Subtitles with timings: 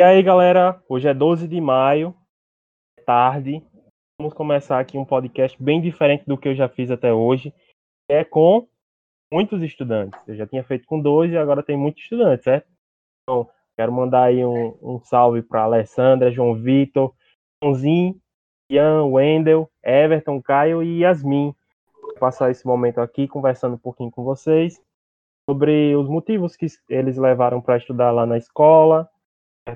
[0.00, 2.14] E aí, galera, hoje é 12 de maio,
[2.96, 3.60] é tarde.
[4.16, 7.52] Vamos começar aqui um podcast bem diferente do que eu já fiz até hoje.
[8.08, 8.68] É com
[9.32, 10.22] muitos estudantes.
[10.28, 12.68] Eu já tinha feito com dois e agora tem muitos estudantes, certo?
[13.24, 17.12] Então, quero mandar aí um, um salve para Alessandra, João Vitor,
[17.60, 18.20] Joãozinho,
[18.70, 21.52] Ian, Wendel, Everton, Caio e Yasmin.
[22.00, 24.80] Vou passar esse momento aqui conversando um pouquinho com vocês
[25.50, 29.10] sobre os motivos que eles levaram para estudar lá na escola,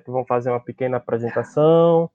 [0.07, 2.11] Vão fazer uma pequena apresentação,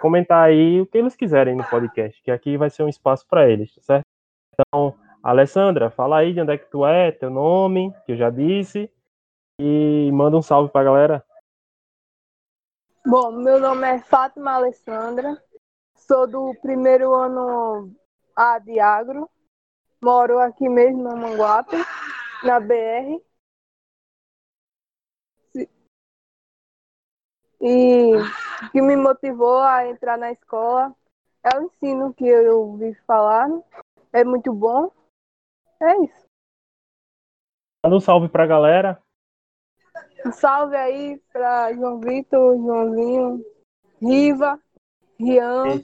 [0.00, 3.48] comentar aí o que eles quiserem no podcast, que aqui vai ser um espaço para
[3.48, 4.04] eles, certo?
[4.52, 8.30] Então, Alessandra, fala aí de onde é que tu é, teu nome, que eu já
[8.30, 8.90] disse,
[9.60, 11.24] e manda um salve para a galera.
[13.06, 15.40] Bom, meu nome é Fátima Alessandra,
[15.94, 17.92] sou do primeiro ano
[18.36, 19.28] A de Agro,
[20.02, 21.76] moro aqui mesmo no Manguape,
[22.42, 23.20] na BR.
[27.60, 30.94] E o que me motivou a entrar na escola
[31.42, 33.48] é o ensino que eu ouvi falar.
[34.12, 34.92] É muito bom.
[35.80, 36.26] É isso.
[37.84, 39.00] Manda um salve pra galera.
[40.24, 43.44] Um salve aí pra João Vitor, Joãozinho,
[44.00, 44.60] Riva,
[45.18, 45.82] Rian,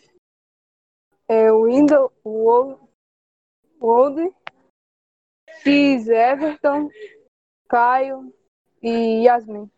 [1.28, 2.78] é, o Window, o
[3.80, 4.34] Old,
[5.62, 6.88] X, Everton,
[7.68, 8.32] Caio
[8.82, 9.70] e Yasmin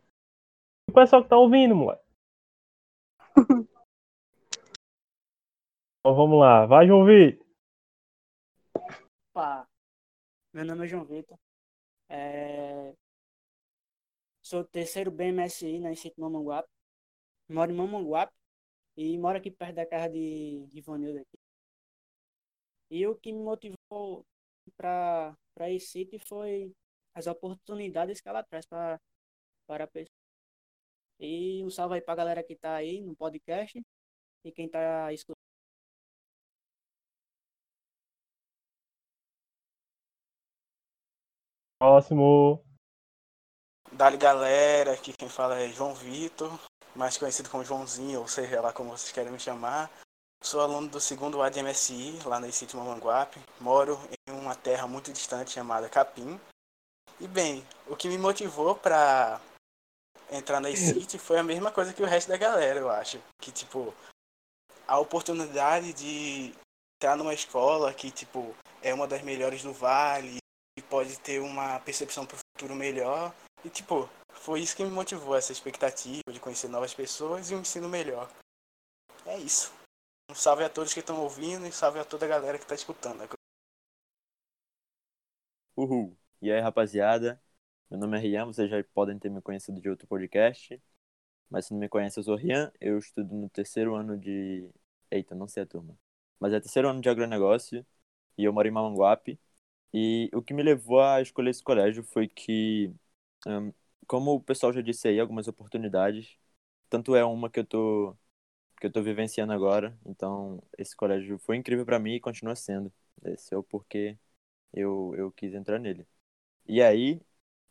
[0.97, 2.03] pessoal que tá ouvindo, moleque.
[6.01, 7.47] então vamos lá, vai, João Vitor.
[9.35, 9.69] Opa,
[10.55, 11.39] meu nome é João Vitor.
[12.09, 12.95] É...
[14.41, 16.69] Sou terceiro BMSI na Instituto Mamanguape.
[17.51, 18.33] Moro em Mamanguape
[18.97, 21.39] e moro aqui perto da casa de, de Ivanildo aqui.
[22.91, 24.25] E o que me motivou
[24.77, 25.37] para
[25.69, 26.73] esse sítio foi
[27.15, 28.99] as oportunidades que ela traz para
[29.67, 30.16] para a pessoa
[31.19, 33.83] e um salve aí pra galera que tá aí no podcast
[34.45, 35.37] e quem tá escutando.
[41.79, 42.65] Próximo.
[43.93, 46.51] Dali galera, aqui quem fala é João Vitor,
[46.95, 49.91] mais conhecido como Joãozinho, ou seja lá como vocês querem me chamar.
[50.43, 53.41] Sou aluno do segundo A de MSI, lá no sítio Mamanguape.
[53.61, 56.41] Moro em uma terra muito distante chamada Capim.
[57.21, 59.41] E bem, o que me motivou para
[60.31, 63.21] entrar na City foi a mesma coisa que o resto da galera, eu acho.
[63.41, 63.95] Que, tipo,
[64.87, 66.55] a oportunidade de
[66.97, 70.39] entrar numa escola que, tipo, é uma das melhores do Vale
[70.79, 73.35] e pode ter uma percepção pro futuro melhor.
[73.65, 77.61] E, tipo, foi isso que me motivou, essa expectativa de conhecer novas pessoas e um
[77.61, 78.31] ensino melhor.
[79.25, 79.73] É isso.
[80.31, 82.75] Um salve a todos que estão ouvindo e salve a toda a galera que está
[82.75, 83.29] escutando.
[85.77, 86.17] Uhul.
[86.41, 87.41] E aí, rapaziada?
[87.91, 90.81] Meu nome é Rian, vocês já podem ter me conhecido de outro podcast.
[91.51, 92.73] Mas se não me conhece, eu sou Rian.
[92.81, 94.69] Eu estudo no terceiro ano de.
[95.11, 95.99] Eita, não sei a turma.
[96.41, 97.87] Mas é terceiro ano de agronegócio
[98.39, 99.41] e eu moro em Mamanguape.
[99.95, 102.93] E o que me levou a escolher esse colégio foi que,
[103.47, 103.73] um,
[104.07, 106.37] como o pessoal já disse aí, algumas oportunidades.
[106.91, 108.17] Tanto é uma que eu tô
[108.81, 109.99] que eu tô vivenciando agora.
[110.07, 112.93] Então, esse colégio foi incrível para mim e continua sendo.
[113.25, 114.19] Esse é o porquê
[114.73, 116.07] eu, eu quis entrar nele.
[116.67, 117.21] E aí,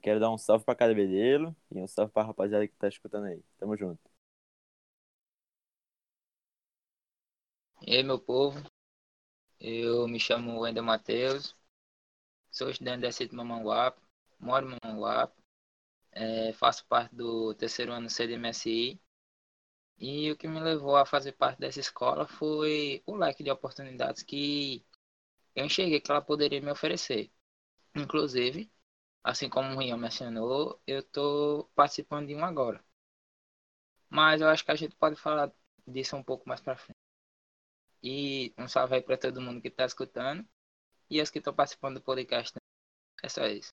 [0.05, 3.25] Quero dar um salve pra cada bedelo e um salve pra rapaziada que tá escutando
[3.25, 3.41] aí.
[3.57, 3.99] Tamo junto.
[7.81, 8.61] E aí, meu povo.
[9.59, 11.55] Eu me chamo Wendel Matheus.
[12.51, 13.99] Sou estudante da CIT Mamanguape.
[14.39, 15.41] Moro em Mamanguape.
[16.11, 19.01] É, faço parte do terceiro ano CDMSI.
[19.97, 24.22] E o que me levou a fazer parte dessa escola foi o leque de oportunidades
[24.22, 24.85] que
[25.55, 27.31] eu enxerguei que ela poderia me oferecer.
[27.95, 28.72] Inclusive,
[29.25, 32.79] assim como o Rian mencionou, eu estou participando de um agora.
[34.07, 35.51] Mas eu acho que a gente pode falar
[35.87, 36.99] disso um pouco mais para frente.
[38.03, 40.47] E um salve aí para todo mundo que está escutando
[41.09, 42.53] e os que estão participando do podcast.
[43.23, 43.71] É só isso.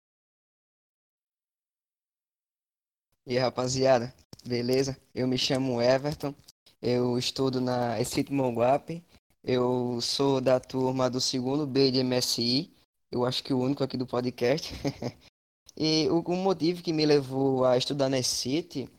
[3.26, 4.14] E aí, rapaziada,
[4.46, 5.02] beleza?
[5.16, 6.34] Eu me chamo Everton,
[6.80, 9.04] eu estudo na Esfito Monguape,
[9.44, 12.72] eu sou da turma do segundo B de MSI,
[13.12, 14.74] eu acho que o único aqui do podcast.
[15.80, 18.90] E o, o motivo que me levou a estudar nesse City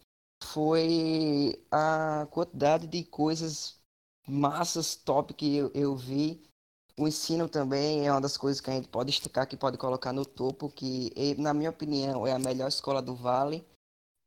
[0.43, 3.79] foi a quantidade de coisas
[4.27, 6.43] massas, top que eu, eu vi.
[6.99, 10.13] O ensino também é uma das coisas que a gente pode destacar, que pode colocar
[10.13, 13.67] no topo, que, na minha opinião, é a melhor escola do Vale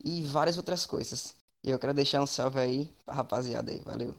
[0.03, 1.35] e várias outras coisas.
[1.63, 3.79] E eu quero deixar um salve aí pra rapaziada aí.
[3.79, 4.13] Valeu.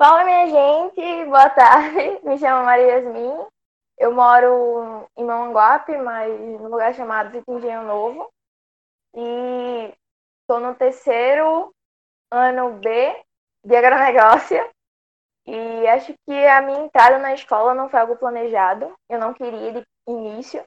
[0.00, 1.24] Fala, minha gente.
[1.24, 2.20] Boa tarde.
[2.24, 3.57] Me chamo Maria Yasmin.
[3.98, 8.30] Eu moro em Mamanguape, mas num lugar chamado Engenho Novo.
[9.14, 9.94] e
[10.42, 11.74] estou no terceiro
[12.32, 13.24] ano B
[13.64, 14.58] de agronegócio.
[15.46, 18.94] E acho que a minha entrada na escola não foi algo planejado.
[19.08, 20.64] Eu não queria de início,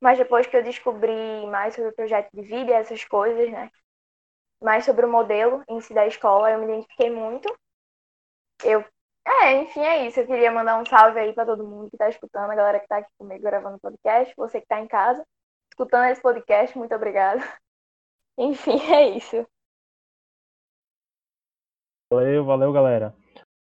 [0.00, 3.70] mas depois que eu descobri mais sobre o projeto de vida e essas coisas, né?
[4.62, 7.48] Mais sobre o modelo em si da escola, eu me identifiquei muito.
[8.64, 8.84] Eu
[9.26, 10.20] é, enfim, é isso.
[10.20, 12.84] Eu queria mandar um salve aí para todo mundo que está escutando, a galera que
[12.84, 15.24] está aqui comigo gravando o podcast, você que está em casa,
[15.70, 17.40] escutando esse podcast, muito obrigada.
[18.38, 19.46] Enfim, é isso.
[22.12, 23.14] Valeu, valeu, galera.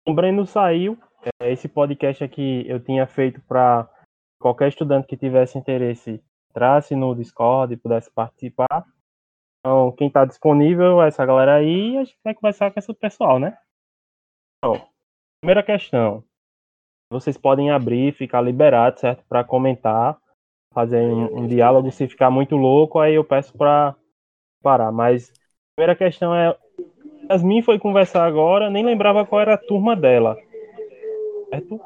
[0.07, 0.98] O Breno saiu.
[1.42, 3.89] É, esse podcast aqui eu tinha feito para
[4.39, 6.24] qualquer estudante que tivesse interesse
[6.57, 8.86] entrasse no Discord e pudesse participar.
[9.59, 13.39] Então, quem está disponível é essa galera aí a gente vai conversar com esse pessoal,
[13.39, 13.57] né?
[14.57, 14.88] Então,
[15.47, 16.25] Primeira questão.
[17.09, 19.23] Vocês podem abrir, ficar liberados, certo?
[19.29, 20.19] Para comentar,
[20.73, 21.89] fazer um, um, diálogo.
[21.89, 23.95] Se ficar muito louco, aí eu peço para
[24.61, 24.91] parar.
[24.91, 25.33] Mas a
[25.77, 26.53] primeira questão é:
[27.31, 30.35] Yasmin foi conversar agora, nem lembrava qual era a turma dela.
[31.49, 31.81] Certo?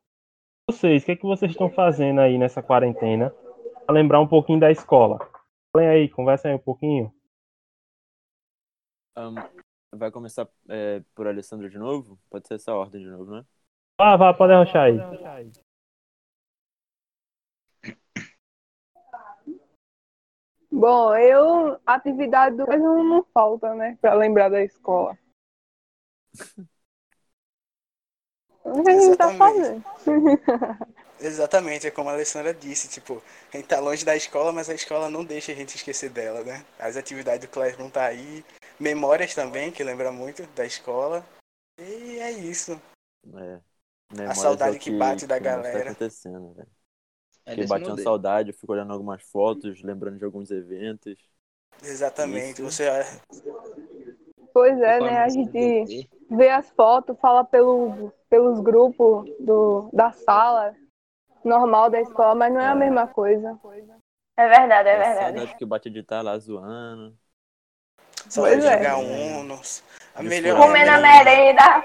[0.68, 3.30] Vocês, o que, é que vocês estão fazendo aí nessa quarentena?
[3.86, 5.20] Para lembrar um pouquinho da escola.
[5.72, 7.14] Falem aí, conversem aí um pouquinho.
[9.16, 9.36] Um,
[9.94, 12.18] Vai começar é, por Alessandro de novo?
[12.30, 13.46] Pode ser essa ordem de novo, né?
[14.00, 15.52] Ah, vá, pode arrochar aí.
[20.72, 23.98] Bom, eu, atividade do não, não falta, né?
[24.00, 25.18] Pra lembrar da escola.
[28.64, 29.84] O que a gente tá fazendo?
[31.20, 33.22] Exatamente, é como a Alessandra disse, tipo,
[33.54, 36.44] a gente tá longe da escola, mas a escola não deixa a gente esquecer dela,
[36.44, 36.66] né?
[36.80, 38.44] As atividades do Classroom tá aí,
[38.82, 41.26] memórias também, que lembra muito da escola.
[41.80, 42.82] E é isso.
[43.36, 43.62] É.
[44.26, 45.86] a saudade que, que, bate da que tá galera.
[45.86, 46.70] Tá acontecendo, velho.
[47.46, 51.18] É que bate uma saudade, eu fico olhando algumas fotos, lembrando de alguns eventos.
[51.82, 52.64] Exatamente, isso.
[52.64, 52.90] você
[54.54, 55.18] Pois é, né?
[55.20, 60.76] A gente vê as fotos, fala pelo, pelos grupos do, da sala
[61.44, 62.68] normal da escola, mas não é, é.
[62.68, 63.58] a mesma coisa.
[64.38, 65.38] É verdade, é, é verdade.
[65.38, 67.18] Saudade que bate de estar lá zoando.
[68.32, 68.78] Só pois é.
[68.78, 69.84] jogar Unos.
[70.16, 71.84] A melhor Comer na merenda.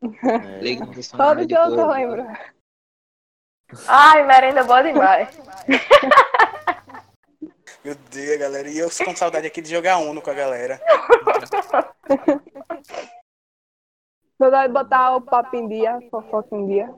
[0.00, 0.76] É.
[1.14, 2.26] Todo que eu tô lembro.
[3.86, 5.28] Ai, merenda boa demais.
[7.84, 8.70] Meu Deus, galera.
[8.70, 10.80] E eu com saudade aqui de jogar Uno com a galera.
[14.38, 16.94] Saudade de botar o papo em dia, fofoca em dia.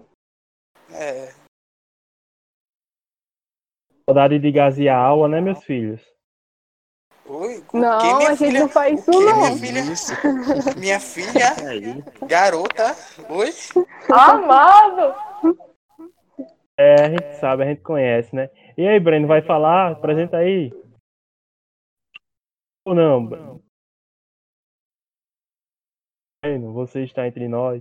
[0.93, 1.35] É.
[4.05, 6.10] Saudade de gasear a aula, né, meus filhos?
[7.33, 7.65] Oi?
[7.73, 8.61] Não, a gente filha?
[8.61, 9.55] não faz isso, não.
[9.63, 12.93] Minha filha, minha filha garota,
[13.29, 13.51] oi?
[14.13, 15.15] Amado!
[16.77, 18.51] É, a gente sabe, a gente conhece, né?
[18.77, 19.93] E aí, Breno, vai falar?
[19.93, 20.73] Apresenta aí.
[22.85, 23.61] Ou não?
[26.43, 27.81] Breno, você está entre nós.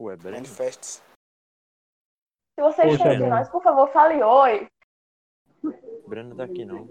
[0.00, 0.46] Ué, Breno.
[0.46, 0.62] Se
[2.58, 4.66] você está entre nós, por favor, fale oi.
[6.08, 6.88] Breno tá aqui, não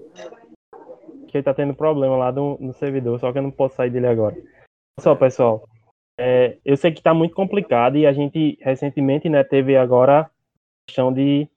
[1.28, 3.90] que ele tá tendo problema lá no, no servidor, só que eu não posso sair
[3.90, 4.36] dele agora.
[5.00, 5.68] Só, pessoal,
[6.18, 10.30] é, eu sei que tá muito complicado e a gente recentemente, né, teve agora a
[10.88, 11.48] questão de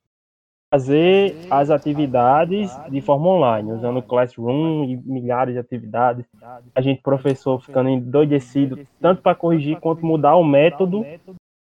[0.72, 6.26] fazer as atividades de forma online, usando Classroom e milhares de atividades.
[6.74, 11.04] A gente, professor, ficando endoidecido, tanto para corrigir quanto mudar o método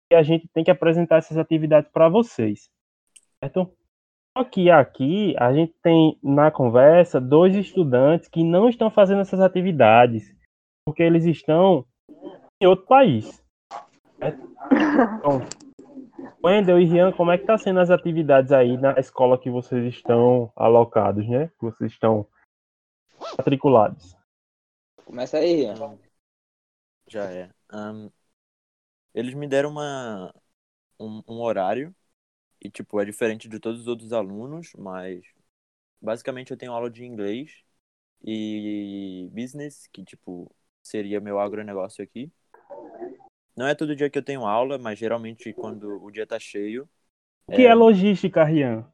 [0.10, 2.70] que a gente tem que apresentar essas atividades para vocês.
[3.44, 3.72] Certo?
[4.38, 9.40] Só que aqui a gente tem na conversa dois estudantes que não estão fazendo essas
[9.40, 10.36] atividades
[10.86, 11.86] porque eles estão
[12.62, 13.44] em outro país.
[15.20, 15.42] Então,
[16.44, 19.94] Wendel e Rian, como é que tá sendo as atividades aí na escola que vocês
[19.94, 21.50] estão alocados, né?
[21.60, 22.28] Que vocês estão
[23.38, 24.16] matriculados?
[25.04, 26.00] Começa aí, Rian.
[27.08, 27.50] Já é.
[27.74, 28.10] Um,
[29.14, 30.34] eles me deram uma,
[31.00, 31.94] um, um horário
[32.66, 35.24] e, tipo, é diferente de todos os outros alunos, mas
[36.02, 37.64] basicamente eu tenho aula de inglês
[38.24, 42.32] e business, que, tipo, seria meu agronegócio aqui.
[43.56, 46.90] Não é todo dia que eu tenho aula, mas geralmente quando o dia tá cheio.
[47.48, 48.92] O que é, é logística, Rian?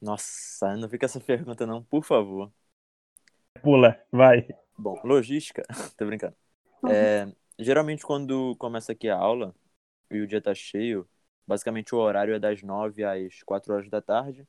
[0.00, 2.52] Nossa, não fica essa pergunta não, por favor.
[3.62, 4.48] Pula, vai.
[4.76, 5.62] Bom, logística,
[5.96, 6.34] tô brincando.
[6.90, 9.54] É, geralmente quando começa aqui a aula
[10.10, 11.08] e o dia tá cheio,
[11.46, 14.46] Basicamente o horário é das 9 às 4 horas da tarde.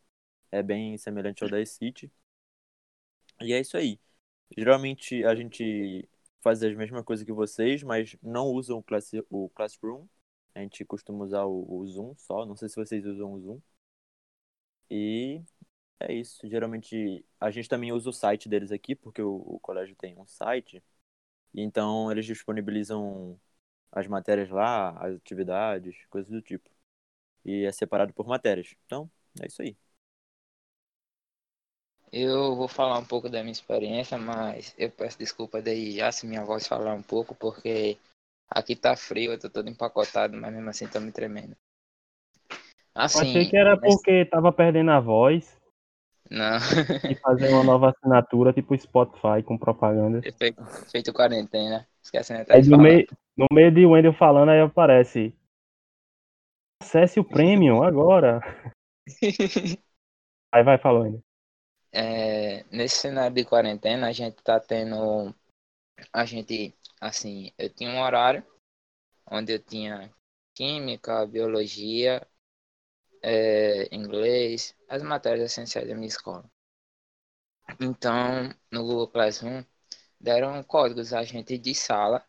[0.52, 2.12] É bem semelhante ao da City.
[3.42, 4.00] E é isso aí.
[4.58, 6.08] Geralmente a gente
[6.42, 10.08] faz as mesmas coisas que vocês, mas não usam o, class, o Classroom.
[10.56, 12.46] A gente costuma usar o, o Zoom só.
[12.46, 13.62] Não sei se vocês usam o Zoom.
[14.90, 15.42] E
[16.00, 16.48] é isso.
[16.50, 20.26] Geralmente a gente também usa o site deles aqui, porque o, o colégio tem um
[20.28, 20.84] site.
[21.56, 23.40] Então eles disponibilizam
[23.92, 26.70] as matérias lá, as atividades, coisas do tipo.
[27.46, 28.76] E é separado por matérias.
[28.86, 29.10] Então,
[29.42, 29.78] é isso aí.
[32.14, 36.26] Eu vou falar um pouco da minha experiência, mas eu peço desculpa daí já se
[36.26, 37.98] minha voz falar um pouco, porque
[38.50, 41.58] aqui tá frio, eu tô todo empacotado, mas mesmo assim tô me tremendo.
[42.96, 45.58] Assim, Eu achei que era mas- porque tava perdendo a voz
[46.30, 46.58] Não,
[47.08, 50.26] e fazer uma nova assinatura, tipo Spotify, com propaganda.
[50.38, 51.88] feito, feito quarentena.
[52.04, 52.84] Esquecendo até Aí de no falar.
[52.84, 53.08] meio,
[53.38, 55.36] no meio de Wendel falando, aí aparece.
[56.84, 58.42] Acesse o Premium agora.
[60.52, 61.24] Aí vai falando.
[61.94, 65.34] É, nesse cenário de quarentena, a gente tá tendo.
[66.12, 68.46] A gente, assim, eu tinha um horário
[69.32, 70.14] onde eu tinha
[70.54, 72.28] química, biologia,
[73.22, 76.44] é, inglês, as matérias essenciais da minha escola.
[77.80, 79.64] Então, no Google Classroom,
[80.20, 82.22] deram códigos a gente de sala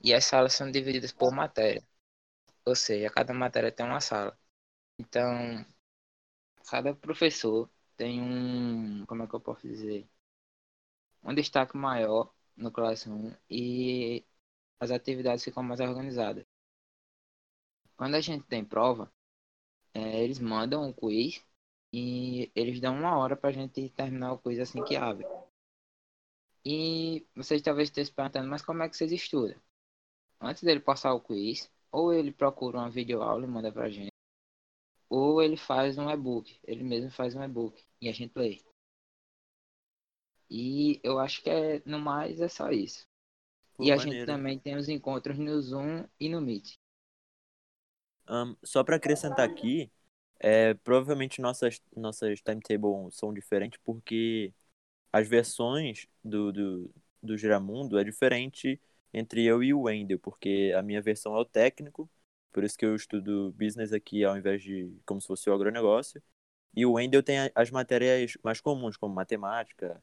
[0.00, 1.82] e as salas são divididas por matéria.
[2.68, 4.38] Ou seja, cada matéria tem uma sala.
[4.98, 5.64] Então,
[6.70, 10.08] cada professor tem um, como é que eu posso dizer?
[11.22, 14.24] Um destaque maior no Classroom e
[14.80, 16.44] as atividades ficam mais organizadas.
[17.96, 19.10] Quando a gente tem prova,
[19.94, 21.44] é, eles mandam um quiz
[21.92, 25.26] e eles dão uma hora pra gente terminar o quiz assim que abre.
[26.64, 29.60] E vocês talvez estejam se perguntando, mas como é que vocês estudam?
[30.40, 34.12] Antes dele passar o quiz, ou ele procura uma videoaula e manda pra gente,
[35.08, 38.60] ou ele faz um e-book, ele mesmo faz um e-book e a gente lê.
[40.50, 43.06] E eu acho que é, no mais é só isso.
[43.76, 44.26] Pô, e a gente maneiro.
[44.26, 46.74] também tem os encontros no Zoom e no Meet.
[48.26, 49.90] Ahn, só para acrescentar aqui,
[50.38, 54.52] é, provavelmente nossas, nossas timetable são diferentes porque
[55.12, 58.80] as versões do, do, do Giramundo é diferente
[59.12, 62.08] entre eu e o Wendel, porque a minha versão é o técnico,
[62.52, 66.22] por isso que eu estudo business aqui ao invés de como se fosse o agronegócio.
[66.74, 70.02] E o Wendel tem as matérias mais comuns, como matemática,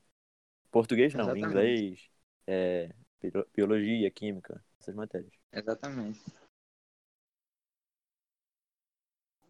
[0.71, 1.47] português não, Exatamente.
[1.47, 2.09] inglês,
[2.47, 5.31] é, bio- biologia, química, essas matérias.
[5.51, 6.21] Exatamente.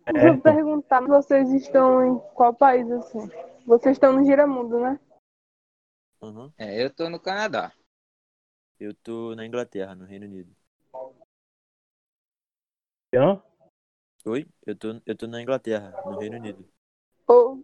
[0.06, 0.44] Deixa eu Certo.
[0.44, 3.28] perguntar, vocês estão em qual país assim?
[3.66, 5.00] Vocês estão no Giramundo, né?
[6.22, 6.52] Uhum.
[6.58, 7.72] É, eu tô no Canadá.
[8.80, 10.56] Eu tô na Inglaterra, no Reino Unido.
[13.14, 13.42] Hã?
[14.26, 14.48] Oi?
[14.66, 16.68] Eu tô, eu tô na Inglaterra, no Reino Unido.
[17.28, 17.64] Ou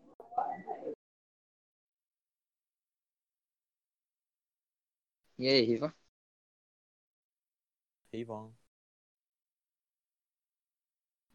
[5.37, 5.93] E aí, Riva?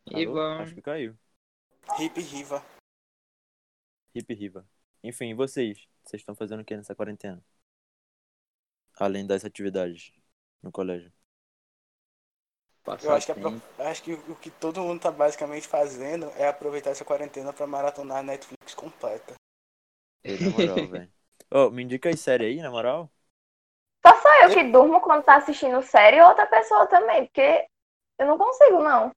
[0.06, 0.18] Alô?
[0.18, 0.62] Riva.
[0.62, 1.18] Acho que caiu.
[1.98, 2.64] Hip Riva.
[4.14, 4.66] Hip Riva.
[5.02, 5.88] Enfim, e vocês?
[6.04, 7.42] Vocês estão fazendo o que nessa quarentena?
[8.96, 10.12] Além das atividades
[10.62, 11.12] no colégio.
[13.02, 13.40] Eu acho que,
[13.80, 17.66] é acho que o que todo mundo tá basicamente fazendo é aproveitar essa quarentena pra
[17.66, 19.34] maratonar a Netflix completa.
[20.22, 21.12] Ei, na moral, velho.
[21.50, 23.10] Ô, me indica aí série aí, na moral?
[24.06, 27.66] Só sou eu que durmo quando tá assistindo série ou outra pessoa também, porque
[28.18, 29.10] eu não consigo, não.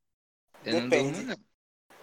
[0.66, 1.12] Eu não Depende.
[1.12, 1.50] durmo, não.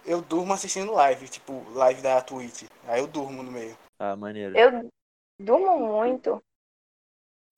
[0.05, 2.63] Eu durmo assistindo live, tipo, live da Twitch.
[2.87, 3.77] Aí eu durmo no meio.
[3.99, 4.57] Ah, maneiro.
[4.57, 4.89] Eu
[5.37, 6.41] durmo muito.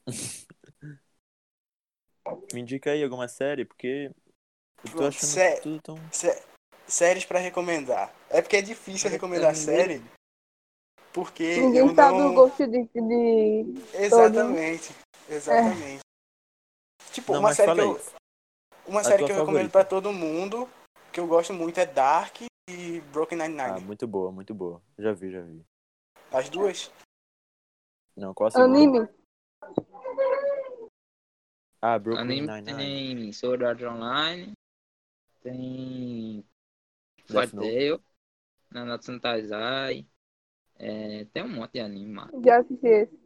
[2.54, 4.12] Me indica aí alguma série, porque
[4.84, 5.98] eu tô achando sé- tudo tão...
[6.12, 6.44] Sé-
[6.88, 8.14] séries pra recomendar.
[8.30, 10.02] É porque é difícil recomendar série.
[11.14, 12.34] Porque ninguém eu sabe o não.
[12.36, 13.82] gosto de, de...
[13.94, 14.94] Exatamente.
[15.28, 16.02] Exatamente.
[17.12, 17.96] Tipo, Não, uma série que eu.
[17.96, 18.02] aí.
[18.86, 19.72] Uma A série que eu recomendo favorita.
[19.72, 20.70] pra todo mundo,
[21.12, 23.86] que eu gosto muito, é Dark e Broken Ah, Nine-Nine.
[23.86, 24.82] muito boa, muito boa.
[24.98, 25.64] Já vi, já vi.
[26.32, 26.92] As duas?
[28.16, 28.78] Não, qual a segunda?
[28.78, 29.10] anime.
[31.82, 32.96] Ah, Brooklyn Anime Nine-Nine.
[32.96, 34.54] tem Sword Art Online,
[35.44, 36.44] tem
[37.30, 37.52] Note.
[37.56, 38.04] Tail,
[38.72, 40.06] Nanatsu no Taizai,
[40.78, 42.32] é, tem um monte de anime, mano.
[42.44, 43.20] Já assisti esse.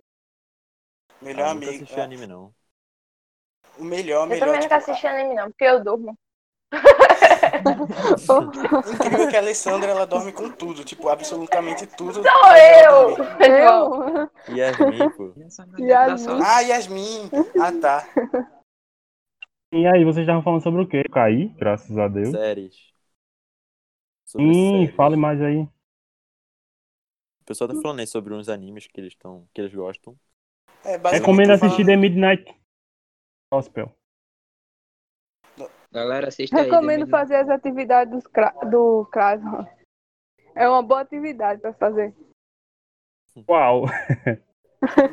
[1.22, 1.72] Melhor Ah, nunca amigo.
[1.72, 2.54] assisti anime, não.
[3.78, 4.40] O melhor, Eu melhor.
[4.40, 6.18] também nunca tipo, assisti anime, não, porque eu durmo.
[8.94, 12.14] Incrível que a Alessandra ela dorme com tudo, tipo, absolutamente tudo.
[12.16, 12.24] Sou
[12.56, 13.18] eu!
[13.46, 14.30] Eu?
[14.56, 15.34] Yasmin, pô.
[15.80, 16.42] Yasmin.
[16.44, 17.30] Ah, Yasmin!
[17.62, 18.08] Ah, tá.
[19.72, 21.04] E aí, vocês estavam falando sobre o quê?
[21.12, 22.30] Caí, graças a Deus.
[22.30, 22.76] Séries.
[24.26, 24.96] Sobre Sim, séries.
[24.96, 25.60] fale mais aí.
[27.42, 30.16] O pessoal tá falando aí sobre uns animes que eles, tão, que eles gostam.
[30.86, 32.56] É, Recomendo tô assistir falando- The Midnight
[33.52, 33.94] Gospel.
[35.94, 36.64] Galera, assiste aí.
[36.64, 39.40] Recomendo fazer as atividades dos cra- do CRAS.
[40.56, 42.14] É uma boa atividade para fazer.
[43.46, 43.86] Qual?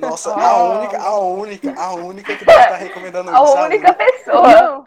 [0.01, 4.49] Nossa, a única, a única, a única que deve estar recomendando A única pessoa.
[4.63, 4.85] Não,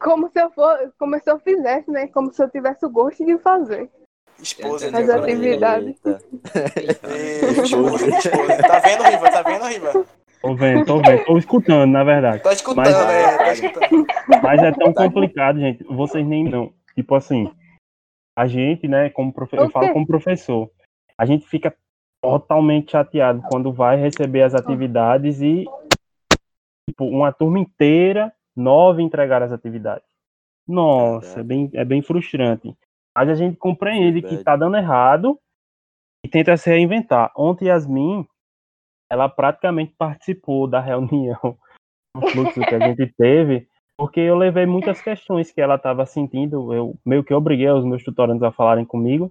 [0.00, 2.06] como se eu for, como se eu fizesse, né?
[2.08, 3.90] Como se eu tivesse o gosto de fazer.
[4.40, 5.20] Esposa de esposa,
[8.16, 8.62] esposa.
[8.66, 9.30] Tá vendo, Riva?
[9.30, 10.06] Tá vendo, Riva?
[10.42, 12.42] Tô vendo, tô vendo, tô escutando, na verdade.
[12.42, 14.06] Tá escutando, Mas- é, tá escutando.
[14.42, 15.84] Mas é tão complicado, gente.
[15.84, 16.72] Vocês nem não.
[16.96, 17.50] Tipo assim,
[18.36, 19.56] a gente, né, como profe...
[19.56, 20.68] eu falo como professor,
[21.16, 21.74] a gente fica
[22.20, 25.64] totalmente chateado quando vai receber as atividades e
[26.88, 30.06] tipo, uma turma inteira, nove entregar as atividades.
[30.66, 32.76] Nossa, é bem, é bem frustrante.
[33.16, 35.38] Mas a gente compreende que tá dando errado
[36.24, 37.32] e tenta se reinventar.
[37.36, 38.26] Ontem, Yasmin,
[39.12, 41.58] ela praticamente participou da reunião,
[42.16, 46.72] do fluxo que a gente teve, porque eu levei muitas questões que ela estava sentindo,
[46.72, 49.30] eu meio que obriguei os meus tutorandos a falarem comigo,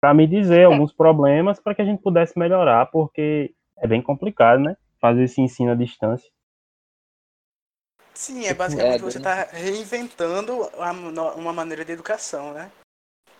[0.00, 4.60] para me dizer alguns problemas para que a gente pudesse melhorar, porque é bem complicado,
[4.60, 4.76] né?
[5.00, 6.30] Fazer esse ensino à distância.
[8.14, 10.52] Sim, é basicamente É, você bem- tá reinventando
[11.36, 12.70] uma maneira de educação, né?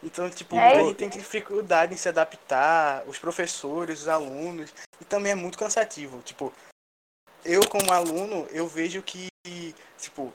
[0.02, 5.32] Então, tipo, É gente tem dificuldade em se adaptar, os professores, os alunos, e também
[5.32, 6.22] é muito cansativo.
[6.22, 6.52] Tipo,
[7.44, 9.28] eu como aluno, eu vejo que,
[9.98, 10.32] tipo,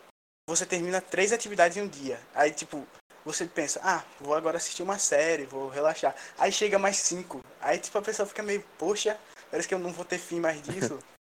[0.48, 2.20] você termina três atividades em um dia.
[2.34, 2.86] Aí, tipo,
[3.24, 6.16] você pensa, ah, vou agora assistir uma série, vou relaxar.
[6.38, 7.42] Aí chega mais cinco.
[7.60, 9.18] Aí, tipo, a pessoa fica meio, poxa,
[9.50, 11.00] parece que eu não vou ter fim mais disso.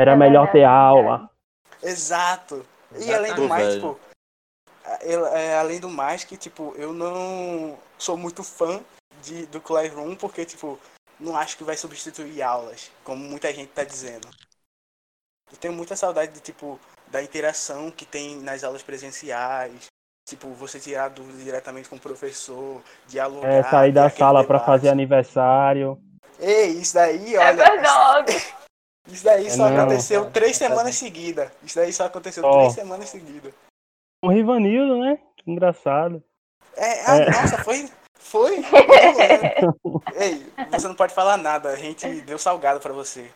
[0.00, 1.28] Era É melhor ter é aula.
[1.82, 2.64] Exato.
[2.96, 4.00] E além do mais, tipo,
[5.02, 8.80] eu- é, além do mais que, tipo, eu não sou muito fã
[9.22, 10.78] de, do Classroom porque, tipo,
[11.18, 14.28] não acho que vai substituir aulas, como muita gente tá dizendo.
[15.50, 19.86] Eu tenho muita saudade de, tipo, da interação que tem nas aulas presenciais.
[20.28, 23.48] Tipo, você tirar dúvidas diretamente com o professor, dialogar.
[23.48, 25.98] É, sair da sala para fazer aniversário.
[26.38, 27.64] Ei, isso daí, É olha.
[27.64, 28.32] verdade.
[29.08, 29.78] Isso daí É, só não.
[29.78, 31.50] aconteceu três semanas seguidas.
[31.62, 33.54] Isso daí só aconteceu três semanas seguidas.
[34.22, 35.18] O Rivanildo, né?
[35.36, 36.22] Que Engraçado.
[36.76, 37.30] É, ah, É.
[37.30, 37.88] nossa, foi.
[38.14, 38.56] Foi?
[38.56, 40.02] Lembro.
[40.20, 43.30] Ei, você não pode falar nada, a gente deu salgado pra você.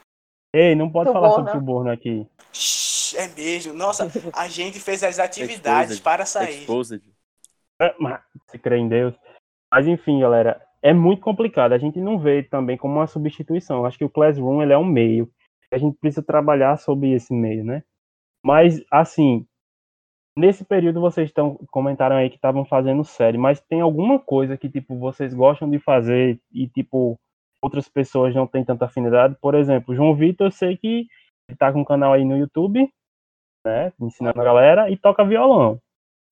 [0.55, 1.47] Ei, não pode falar Suborno.
[1.49, 2.27] sobre suborno aqui.
[2.53, 3.73] Shhh, é mesmo.
[3.73, 6.03] Nossa, a gente fez as atividades Exposed.
[6.03, 6.61] para sair.
[6.61, 7.03] Exposed.
[7.81, 9.14] É, mas se crê em Deus.
[9.73, 11.73] Mas enfim, galera, é muito complicado.
[11.73, 13.79] A gente não vê também como uma substituição.
[13.79, 15.31] Eu Acho que o Classroom ele é um meio.
[15.73, 17.83] A gente precisa trabalhar sobre esse meio, né?
[18.45, 19.47] Mas, assim,
[20.37, 24.68] nesse período vocês estão comentaram aí que estavam fazendo série, mas tem alguma coisa que,
[24.68, 27.18] tipo, vocês gostam de fazer e, tipo,
[27.62, 29.37] outras pessoas não têm tanta afinidade?
[29.40, 31.07] Por exemplo, João Vitor, eu sei que
[31.49, 32.88] ele tá com um canal aí no YouTube,
[33.66, 33.92] né?
[34.01, 35.79] Ensinando a galera e toca violão.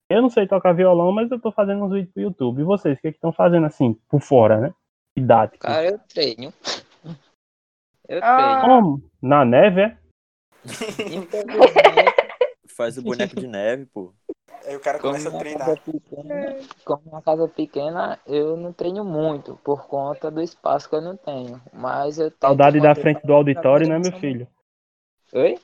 [0.09, 2.61] Eu não sei tocar violão, mas eu tô fazendo uns vídeos pro YouTube.
[2.61, 4.73] E vocês, o que estão fazendo assim, por fora, né?
[5.17, 5.65] Didático.
[5.65, 6.53] Cara, eu treino.
[8.09, 8.35] Eu Ah.
[8.35, 8.61] treino.
[8.61, 9.01] Como?
[9.21, 9.97] Na neve, é?
[12.81, 14.11] Faz o boneco de neve, pô.
[14.65, 15.69] Aí o cara como começa a minha treinar.
[15.69, 20.95] é pequena, como uma casa pequena, eu não treino muito, por conta do espaço que
[20.95, 21.61] eu não tenho.
[21.71, 24.47] Mas eu Saudade da frente do auditório, né, meu filho?
[25.31, 25.59] Oi?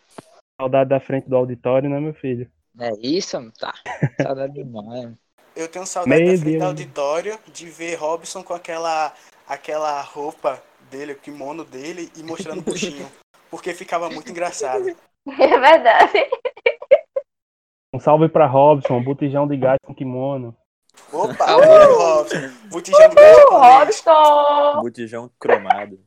[0.62, 2.52] Saudade da frente do auditório, né, meu filho?
[2.80, 3.52] É isso?
[3.60, 3.74] Tá.
[4.22, 5.10] Saudade demais.
[5.56, 6.64] Eu tenho saudade Meu da frente do Deus.
[6.64, 9.12] auditório de ver Robson com aquela,
[9.48, 13.12] aquela roupa dele, o kimono dele e mostrando o buchinho.
[13.50, 14.96] Porque ficava muito engraçado.
[15.28, 16.30] É verdade.
[17.94, 20.56] Um salve pra Robson, botijão de gás com kimono.
[21.12, 22.50] Opa, o Robson.
[22.70, 24.04] Botijão de gás japonês.
[24.04, 24.82] Robson!
[24.82, 26.00] Botijão cromado.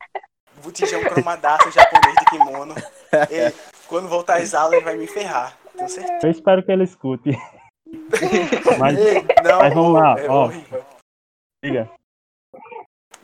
[0.62, 2.74] Botijão cromadaço japonês de kimono.
[3.30, 3.54] Ele,
[3.88, 5.56] quando voltar às aulas, ele vai me ferrar.
[5.74, 6.26] Tenho certeza.
[6.26, 7.30] Eu espero que ele escute.
[8.78, 10.44] Mas, Ei, não, mas vamos lá, é ó.
[10.44, 10.84] horrível.
[11.64, 11.90] diga.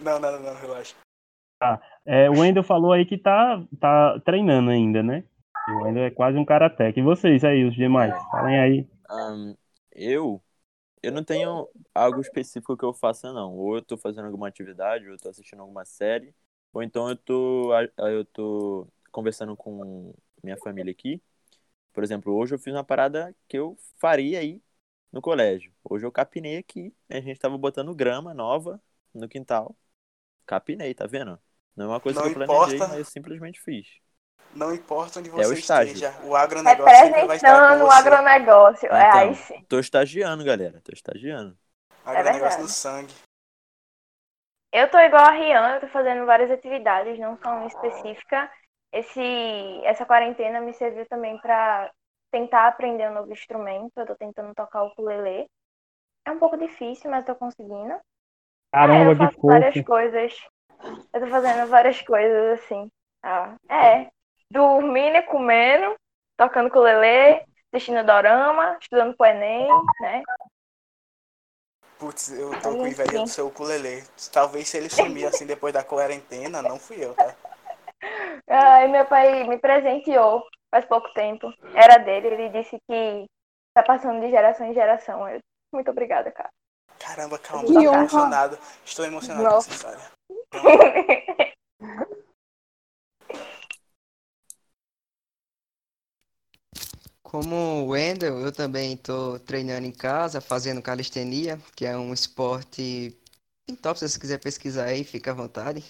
[0.01, 0.95] Não, não, não, relaxa.
[2.05, 5.23] É, o Wendel falou aí que tá, tá treinando ainda, né?
[5.69, 6.99] O Wendel é quase um karateca.
[6.99, 8.15] E vocês aí, os demais?
[8.31, 8.89] Falem aí.
[9.09, 9.55] Ahn,
[9.93, 10.43] eu,
[11.03, 13.55] eu não tenho algo específico que eu faça, não.
[13.57, 16.35] Ou eu tô fazendo alguma atividade, ou eu tô assistindo alguma série,
[16.73, 21.23] ou então eu tô, eu tô conversando com minha família aqui.
[21.93, 24.63] Por exemplo, hoje eu fiz uma parada que eu faria aí
[25.13, 25.73] no colégio.
[25.85, 28.83] Hoje eu capinei aqui, a gente tava botando grama nova
[29.15, 29.77] no quintal.
[30.47, 31.41] Capinei, tá vendo?
[31.77, 32.89] Não é uma coisa Não que eu planejei, importa.
[32.89, 33.87] mas eu simplesmente fiz.
[34.57, 35.93] Não importa onde É você o estágio.
[35.95, 38.87] esteja, o agronegócio sempre vai estar com Representando o agronegócio.
[38.93, 39.21] É, Então.
[39.21, 39.65] aí sim.
[39.69, 40.81] Tô estagiando, galera.
[40.83, 41.57] Tô estagiando.
[42.05, 42.63] Agronegócio verdade.
[42.63, 43.15] no sangue.
[44.73, 48.51] Eu tô igual a Rian, eu tô fazendo várias atividades, não só uma específica.
[48.93, 49.21] Esse,
[49.85, 51.91] essa quarentena me serviu também pra
[52.31, 53.93] tentar aprender um novo instrumento.
[53.97, 55.47] Eu tô tentando tocar o ukulele.
[56.27, 57.93] É um pouco difícil, mas tô conseguindo.
[57.93, 58.01] É,
[58.73, 60.35] Caramba, eu que faço várias coisas.
[61.15, 62.91] Eu tô fazendo várias coisas assim.
[63.23, 64.11] Ah, é.
[64.51, 65.95] Dormindo e comendo,
[66.37, 69.69] tocando com o Lelê, assistindo dorama, estudando pro Enem,
[70.01, 70.23] né?
[71.99, 74.05] Putz, eu tô com inveja do seu ukulele.
[74.33, 77.35] Talvez se ele sumir assim depois da quarentena, não fui eu, tá?
[78.49, 81.53] Ai, meu pai me presenteou faz pouco tempo.
[81.75, 83.25] Era dele, ele disse que
[83.75, 85.29] tá passando de geração em geração.
[85.29, 85.41] Eu,
[85.73, 86.51] muito obrigada, cara.
[86.99, 88.59] Caramba, calma, tô emocionado.
[88.85, 89.71] Estou emocionado com Nossa.
[89.71, 90.13] essa história.
[97.27, 103.19] Como o Wendel, eu também estou treinando em casa, fazendo calistenia, que é um esporte
[103.83, 105.85] top, se você quiser pesquisar aí, fica à vontade.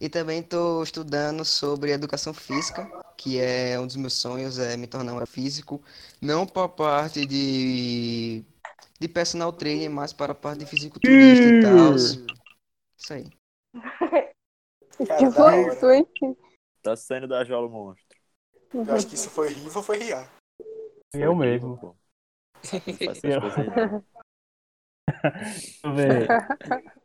[0.00, 4.86] E também estou estudando sobre educação física, que é um dos meus sonhos, é me
[4.86, 5.82] tornar um físico,
[6.22, 8.44] não para a parte de,
[9.00, 11.96] de personal trainer, mas para a parte de fisiculturista e tal.
[11.96, 13.26] Isso aí.
[14.96, 16.06] Que foi isso, hein?
[16.82, 18.04] Tá saindo da jaula o monstro.
[18.74, 20.28] Eu acho que isso foi Riva ou foi Rian?
[21.12, 21.78] Eu mesmo.
[21.78, 21.96] pô.
[23.24, 23.40] Eu.
[25.40, 26.28] Deixa eu ver.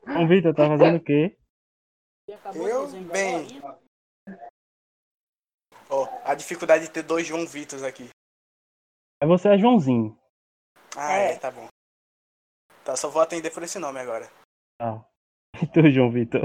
[0.01, 1.37] Então, Vitor, tá fazendo o quê?
[2.33, 3.61] Acabou Eu, bem.
[5.89, 8.09] Ó, a dificuldade de ter dois João Vitos aqui.
[9.21, 10.19] É você é Joãozinho.
[10.95, 11.33] Ah, É.
[11.33, 11.67] é, tá bom.
[12.83, 14.29] Tá, só vou atender por esse nome agora.
[14.77, 15.03] Tá.
[15.63, 16.41] E tu, João Vitor?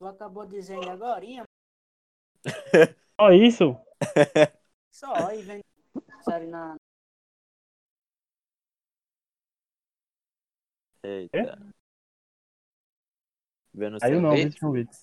[0.00, 1.44] Tu acabou dizendo agorinha,
[3.20, 3.76] Só isso?
[4.92, 5.60] só e vem
[6.22, 6.76] série na.
[11.02, 11.58] Eita.
[13.74, 14.94] Vendo Aí não, João Vitor?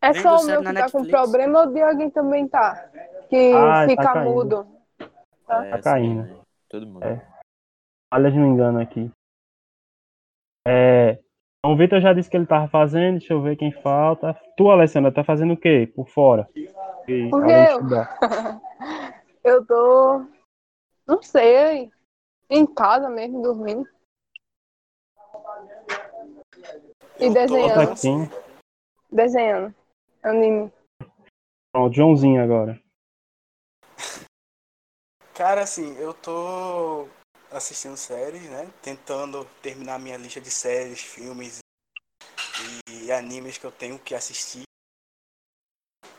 [0.00, 2.90] É só o meu que tá com problema ou o de alguém também tá?
[3.28, 4.32] Que Ah, tá fica caindo.
[4.32, 4.66] mudo.
[5.48, 6.22] É, Tá caindo.
[6.22, 6.40] né?
[6.68, 7.04] Todo mundo.
[7.04, 7.26] É.
[8.12, 9.10] Olha, se não me engano aqui.
[10.66, 11.18] É.
[11.64, 14.34] O Vitor já disse que ele tava fazendo, deixa eu ver quem falta.
[14.56, 15.90] Tu, Alessandra, tá fazendo o quê?
[15.94, 16.48] Por fora?
[17.06, 18.18] E, Por estudar.
[19.44, 20.26] Eu tô.
[21.06, 21.90] Não sei.
[22.48, 23.88] Em casa mesmo, dormindo.
[27.18, 27.94] E Eu desenhando.
[29.10, 29.74] Desenhando.
[30.22, 30.72] Anime.
[31.72, 32.80] Pronto, Joãozinho agora.
[35.34, 37.08] Cara, assim, eu tô
[37.50, 38.70] assistindo séries, né?
[38.82, 41.58] Tentando terminar minha lista de séries, filmes
[42.88, 44.62] e animes que eu tenho que assistir.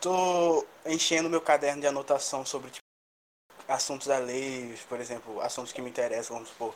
[0.01, 2.71] Tô enchendo meu caderno de anotação sobre
[3.73, 6.75] assuntos alheios, por exemplo, assuntos que me interessam, vamos supor,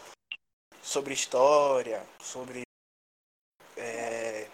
[0.81, 2.63] sobre história, sobre
[3.77, 4.47] é,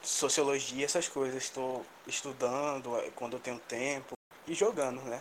[0.00, 1.42] sociologia, essas coisas.
[1.42, 4.12] Estou estudando é, quando eu tenho tempo
[4.46, 5.20] e jogando, né?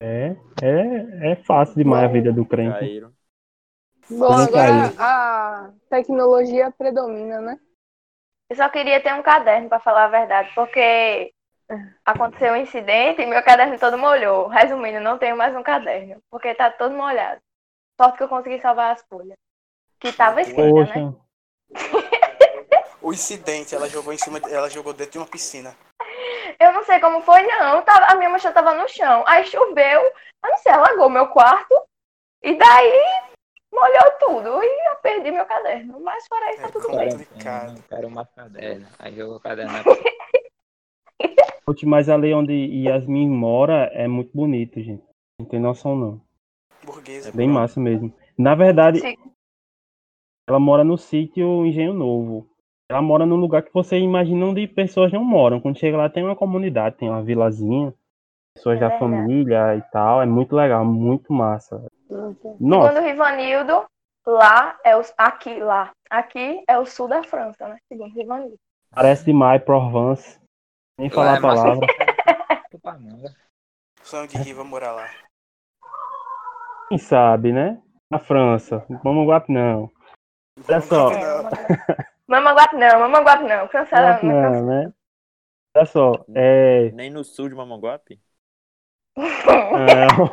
[0.00, 0.28] É,
[0.62, 2.78] é, é fácil demais a vida do crente.
[2.78, 3.12] Caíram.
[4.08, 7.60] Bom, agora a tecnologia predomina, né?
[8.48, 11.34] Eu só queria ter um caderno, pra falar a verdade, porque
[12.04, 14.48] aconteceu um incidente e meu caderno todo molhou.
[14.48, 17.40] Resumindo, não tenho mais um caderno, porque tá todo molhado.
[18.00, 19.36] Sorte que eu consegui salvar as folhas.
[20.00, 21.14] Que tava escrita, né?
[23.00, 25.74] O incidente, ela jogou em cima, de- ela jogou dentro de uma piscina.
[26.58, 27.80] Eu não sei como foi, não.
[27.82, 29.22] Tava, a minha mochila tava no chão.
[29.26, 30.12] Aí choveu, eu
[30.50, 31.74] não sei, alagou meu quarto.
[32.42, 33.02] E daí
[33.72, 34.62] molhou tudo.
[34.62, 36.00] E eu perdi meu caderno.
[36.00, 37.08] Mas fora isso, tá É tudo bem.
[37.10, 37.84] complicado.
[37.88, 38.86] Quero uma caderno.
[38.98, 39.72] Aí jogou o caderno
[41.84, 45.02] mas ali onde Yasmin mora é muito bonito, gente.
[45.40, 46.20] Não tem noção, não.
[46.84, 47.28] Burguesa.
[47.28, 48.12] É bem massa mesmo.
[48.36, 49.14] Na verdade, Sim.
[50.48, 52.48] ela mora no sítio Engenho Novo.
[52.90, 55.60] Ela mora num lugar que você imagina onde pessoas não moram.
[55.60, 57.92] Quando chega lá tem uma comunidade, tem uma vilazinha,
[58.54, 59.12] pessoas É da verdade.
[59.12, 60.22] família e tal.
[60.22, 61.84] É muito legal, muito massa.
[62.06, 63.84] Segundo Nossa, o Rivanildo,
[64.26, 65.02] lá é o.
[65.18, 65.90] Aqui, lá.
[66.08, 67.76] Aqui é o sul da França, né?
[67.86, 68.56] Segundo o Rivanildo.
[68.90, 70.40] parece demais Provence.
[70.98, 71.86] Nem falar Lá a é palavra.
[74.02, 75.08] Sonho de Riva morar lá.
[76.88, 77.80] Quem sabe, né?
[78.10, 78.84] Na França.
[79.04, 79.90] Mamanguape não.
[80.68, 81.10] Olha só.
[82.26, 83.68] Mamanguape não, Mamanguape não.
[83.68, 84.20] Cancela.
[84.22, 84.92] Mamanguape não, né?
[85.76, 86.24] Olha só.
[86.34, 86.90] É...
[86.90, 88.20] Nem no sul de Mamanguape?
[89.16, 90.30] Não.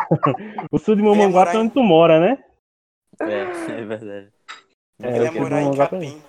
[0.71, 2.43] o sul de Mamanguape é onde tu mora, né?
[3.21, 3.41] É,
[3.81, 4.33] é verdade.
[5.01, 6.21] É, Eu ia eu quero morar em pra Capim.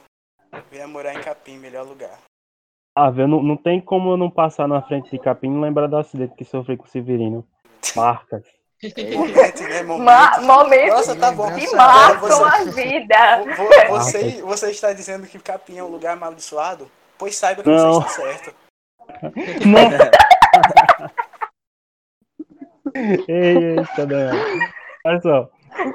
[0.53, 2.18] Eu ia morar em Capim, melhor lugar.
[2.98, 5.87] Ah, velho, não, não tem como eu não passar na frente de Capim e lembrar
[5.87, 7.46] do acidente que sofri com o Severino.
[7.94, 8.42] Marcas.
[9.14, 9.82] Momento, né?
[9.82, 10.04] Momento.
[10.04, 11.54] Ma momento Nossa, tá bom.
[11.54, 13.44] que marcam a vida.
[13.54, 16.90] Vo- Você, você está dizendo que Capim é um lugar amaldiçoado?
[17.18, 18.00] Pois saiba que Não.
[18.00, 18.54] você está certo.
[19.66, 19.90] Não.
[23.28, 24.37] ei, ei, tá doendo.
[25.04, 25.50] Olha só.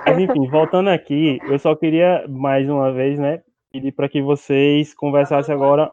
[0.06, 4.94] Mas enfim, voltando aqui, eu só queria mais uma vez, né, pedir para que vocês
[4.94, 5.92] conversassem agora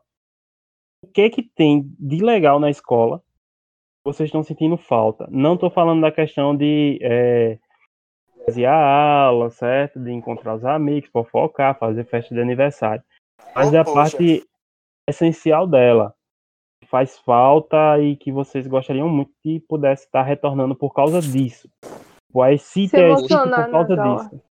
[1.02, 5.26] o que que tem de legal na escola que vocês estão sentindo falta.
[5.30, 7.58] Não estou falando da questão de é,
[8.44, 8.74] fazer a
[9.24, 9.98] aula, certo?
[10.00, 13.02] De encontrar os amigos, fofocar, fazer festa de aniversário.
[13.54, 13.94] Mas Oh, é a poxa.
[13.94, 14.48] parte
[15.08, 16.14] essencial dela.
[16.82, 21.68] que Faz falta e que vocês gostariam muito que pudesse estar retornando por causa disso.
[22.32, 24.42] O AECIT Se é existe emocionar por causa disso.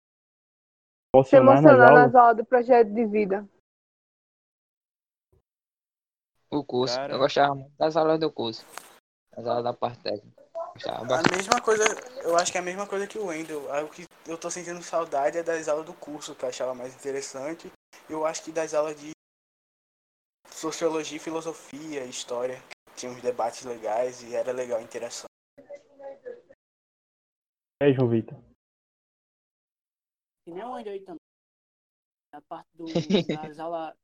[1.24, 2.02] Se Emocionar nas emocionar aulas.
[2.12, 3.48] nas aulas do projeto de vida.
[6.56, 6.96] O curso.
[6.96, 7.12] Cara.
[7.12, 8.64] Eu gostava muito das aulas do curso.
[9.36, 10.46] Das aulas da parte técnica.
[10.84, 11.84] A mesma coisa,
[12.22, 13.62] eu acho que é a mesma coisa que o Wendel.
[13.84, 16.94] O que eu tô sentindo saudade é das aulas do curso, que eu achava mais
[16.94, 17.70] interessante.
[18.08, 19.10] Eu acho que das aulas de
[20.50, 22.62] sociologia, filosofia, história,
[22.94, 25.26] tinha uns debates legais e era legal a interação.
[27.82, 28.38] É, João Vitor.
[30.44, 31.20] Que nem o Wendel aí também.
[32.32, 32.84] A parte do,
[33.42, 33.94] das aulas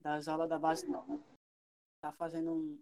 [0.00, 0.86] das aulas da base
[2.00, 2.78] tá fazendo um.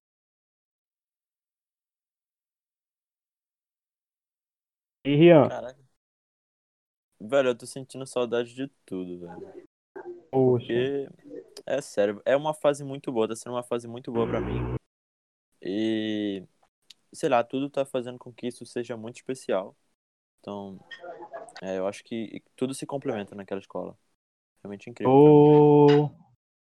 [5.05, 5.87] E Rian, Caraca.
[7.21, 9.67] Velho, eu tô sentindo saudade de tudo, velho.
[10.31, 10.67] poxa.
[10.67, 11.09] Porque,
[11.65, 14.77] é sério, é uma fase muito boa, tá sendo uma fase muito boa pra mim.
[15.63, 16.45] E,
[17.13, 19.75] sei lá, tudo tá fazendo com que isso seja muito especial.
[20.41, 20.79] Então,
[21.63, 23.97] é, eu acho que tudo se complementa naquela escola.
[24.63, 25.13] Realmente incrível.
[25.15, 26.11] Oh,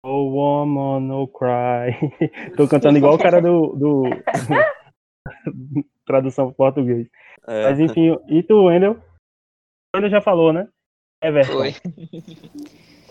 [0.05, 1.97] oh woman, no cry.
[2.55, 4.03] Tô cantando igual o cara do, do...
[6.05, 7.07] tradução para português.
[7.47, 8.93] É, Mas enfim, e tu, Wendel?
[8.93, 10.67] O Wendel já falou, né?
[11.23, 11.53] Everton.
[11.53, 11.75] Foi.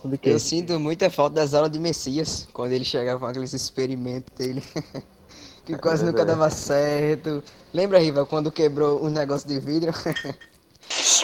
[0.01, 3.53] Tudo que Eu sinto muita falta das aulas de Messias, quando ele chegava com aqueles
[3.53, 4.63] experimentos dele.
[5.67, 7.43] que quase nunca dava certo.
[7.73, 9.93] Lembra, Riva, quando quebrou um negócio de vidro?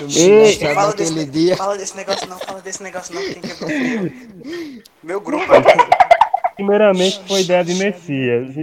[0.05, 0.57] Ei,
[0.97, 1.57] desse, dia.
[1.57, 4.83] fala desse negócio não, fala desse negócio não, fui eu.
[5.03, 5.71] Meu grupo aqui.
[6.57, 8.55] Primeiramente foi ideia de Messias.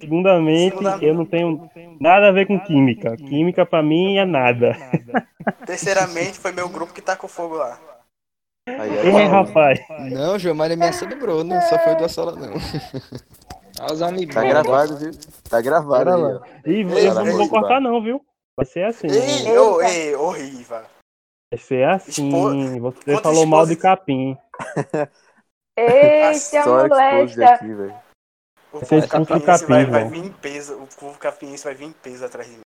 [0.00, 3.16] Segundamente, Segundamente- eu não tenho nada a ver com química.
[3.16, 4.74] Química pra mim é nada.
[5.66, 7.78] Terceiramente foi meu grupo que tá com fogo lá.
[8.66, 9.78] aí, Ei, aí, rapaz.
[10.10, 12.52] Não, João Mário ameaçou do Bruno, só foi da sala não.
[13.80, 15.10] Olha os homens Tá gravado, viu?
[15.48, 16.74] Tá gravado aí.
[16.74, 18.20] E eu Ei, não ei, vou cortar não, viu?
[18.56, 19.08] Vai ser assim.
[19.08, 20.86] Ei, ô, ei, Riva.
[21.50, 22.28] Vai ser assim.
[22.28, 24.36] Expo- Você Quanto falou mal de capim.
[25.76, 27.54] Eita, molesta.
[27.54, 27.66] aqui.
[28.72, 30.08] O povo vai, capim, vai irmão.
[30.08, 30.82] vir em peso.
[30.82, 32.60] O povo capiense vai vir em peso atrás de mim.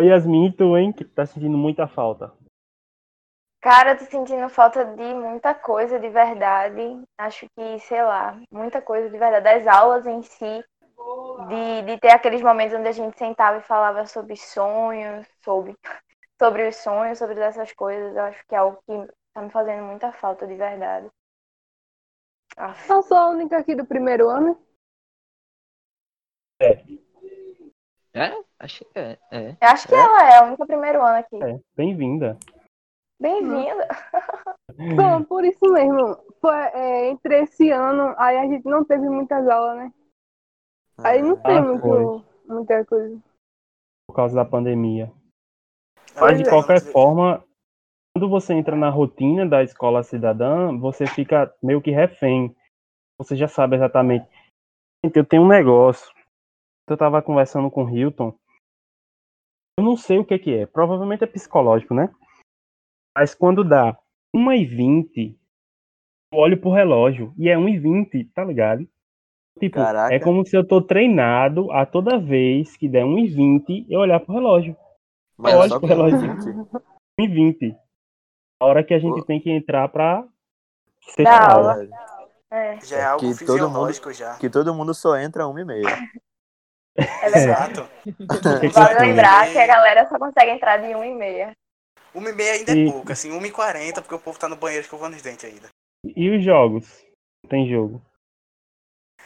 [0.00, 0.92] Oi, Yasmin, tu, hein?
[0.92, 2.32] Que tá sentindo muita falta.
[3.62, 7.00] Cara, eu tô sentindo falta de muita coisa de verdade.
[7.18, 9.44] Acho que, sei lá, muita coisa de verdade.
[9.44, 10.64] Das aulas em si.
[11.48, 15.76] De, de ter aqueles momentos onde a gente sentava e falava sobre sonhos, sobre,
[16.40, 18.16] sobre os sonhos, sobre essas coisas.
[18.16, 21.08] Eu acho que é algo que tá me fazendo muita falta de verdade.
[22.56, 22.88] Aff.
[22.88, 24.58] Não sou a única aqui do primeiro ano.
[28.14, 28.32] É?
[28.58, 29.18] Acho que é.
[29.30, 29.50] é.
[29.50, 31.42] Eu acho que ela é a única primeiro ano aqui.
[31.42, 32.38] É, bem-vinda.
[33.20, 33.88] Bem-vinda.
[34.96, 36.16] Bom, por isso mesmo.
[36.40, 39.92] Foi, é, entre esse ano, aí a gente não teve muitas aulas, né?
[40.98, 43.20] Aí não tem Ah, muito, muita coisa.
[44.08, 45.12] Por causa da pandemia.
[46.14, 46.48] Mas Pois de é.
[46.50, 47.44] qualquer forma,
[48.14, 52.54] quando você entra na rotina da escola cidadã, você fica meio que refém.
[53.18, 54.28] Você já sabe exatamente.
[55.04, 56.12] Gente, eu tenho um negócio.
[56.88, 58.36] Eu tava conversando com o Hilton.
[59.78, 60.66] Eu não sei o que que é.
[60.66, 62.14] Provavelmente é psicológico, né?
[63.16, 63.98] Mas quando dá
[64.34, 65.36] 1h20,
[66.32, 68.88] eu olho pro relógio e é 1h20, tá ligado?
[69.58, 70.14] Tipo, Caraca.
[70.14, 74.34] é como se eu tô treinado a toda vez que der 1h20 eu olhar pro
[74.34, 74.76] relógio.
[75.36, 76.18] Mas Olha só pro relógio.
[76.18, 76.44] 20?
[77.18, 77.76] 2020.
[78.60, 79.24] A hora que a gente Pô.
[79.24, 80.26] tem que entrar pra
[81.14, 81.74] ser Da aula.
[81.76, 81.90] Velho,
[82.52, 84.36] É, Já é algo Que todo mundo- fisiológico já.
[84.38, 85.86] Que todo mundo só entra uma e meia.
[86.96, 87.80] é verdade.
[87.80, 87.88] Exato.
[88.60, 91.52] Que Vale lembrar que a galera só consegue entrar de 1 e meia.
[92.14, 94.48] Uma e meia ainda E- é pouco, assim, uma e quarenta, porque o povo tá
[94.48, 95.68] no banheiro escovando os dentes ainda.
[96.04, 97.04] E os jogos?
[97.48, 98.00] Tem jogo.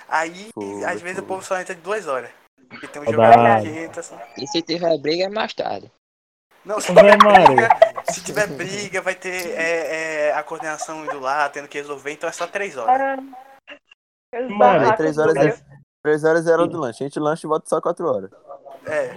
[0.08, 2.30] Aí, Fogo, às vezes o povo só entra de duas horas.
[2.68, 3.70] Porque tem um jogo Saudade.
[3.70, 4.16] que entra assim.
[4.36, 5.90] E se tiver briga é mais tarde.
[6.64, 7.68] Não, se tiver briga,
[8.10, 12.28] se tiver briga, vai ter é, é, a coordenação indo lá, tendo que resolver, então
[12.28, 13.24] é só três horas.
[14.50, 15.56] Mano, três horas, é,
[16.02, 17.02] três horas é hora do lanche.
[17.02, 18.30] A gente lancha e volta só quatro horas.
[18.86, 19.16] É,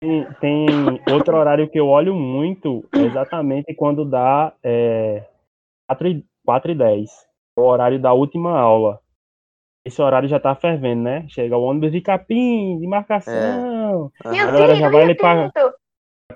[0.00, 0.66] Tem, tem
[1.12, 5.26] outro horário que eu olho muito, é exatamente quando dá é,
[5.88, 7.10] 4, e, 4 e 10.
[7.58, 9.00] É o horário da última aula.
[9.86, 11.24] Esse horário já tá fervendo, né?
[11.28, 14.34] Chega o ônibus de capim, de marcação, Aham.
[14.34, 15.52] Rio A galera já vai ali pra-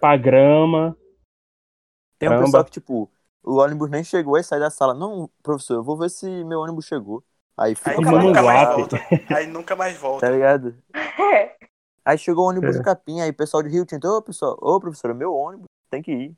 [0.00, 0.96] pra grama.
[2.16, 2.44] Tem um Caramba.
[2.46, 3.10] pessoal que, tipo,
[3.42, 4.92] O ônibus nem chegou e sai da sala.
[4.94, 7.24] Não, professor, eu vou ver se meu ônibus chegou.
[7.56, 8.96] Aí Aí fica Fica nunca, mais volta.
[9.34, 10.26] Aí nunca mais volta.
[10.26, 10.74] tá ligado?
[12.04, 12.78] Aí chegou o ônibus É.
[12.78, 15.66] do Capim, aí o pessoal de Rio Tinto, ô pessoal, ô professor, é meu ônibus,
[15.90, 16.36] tem que ir.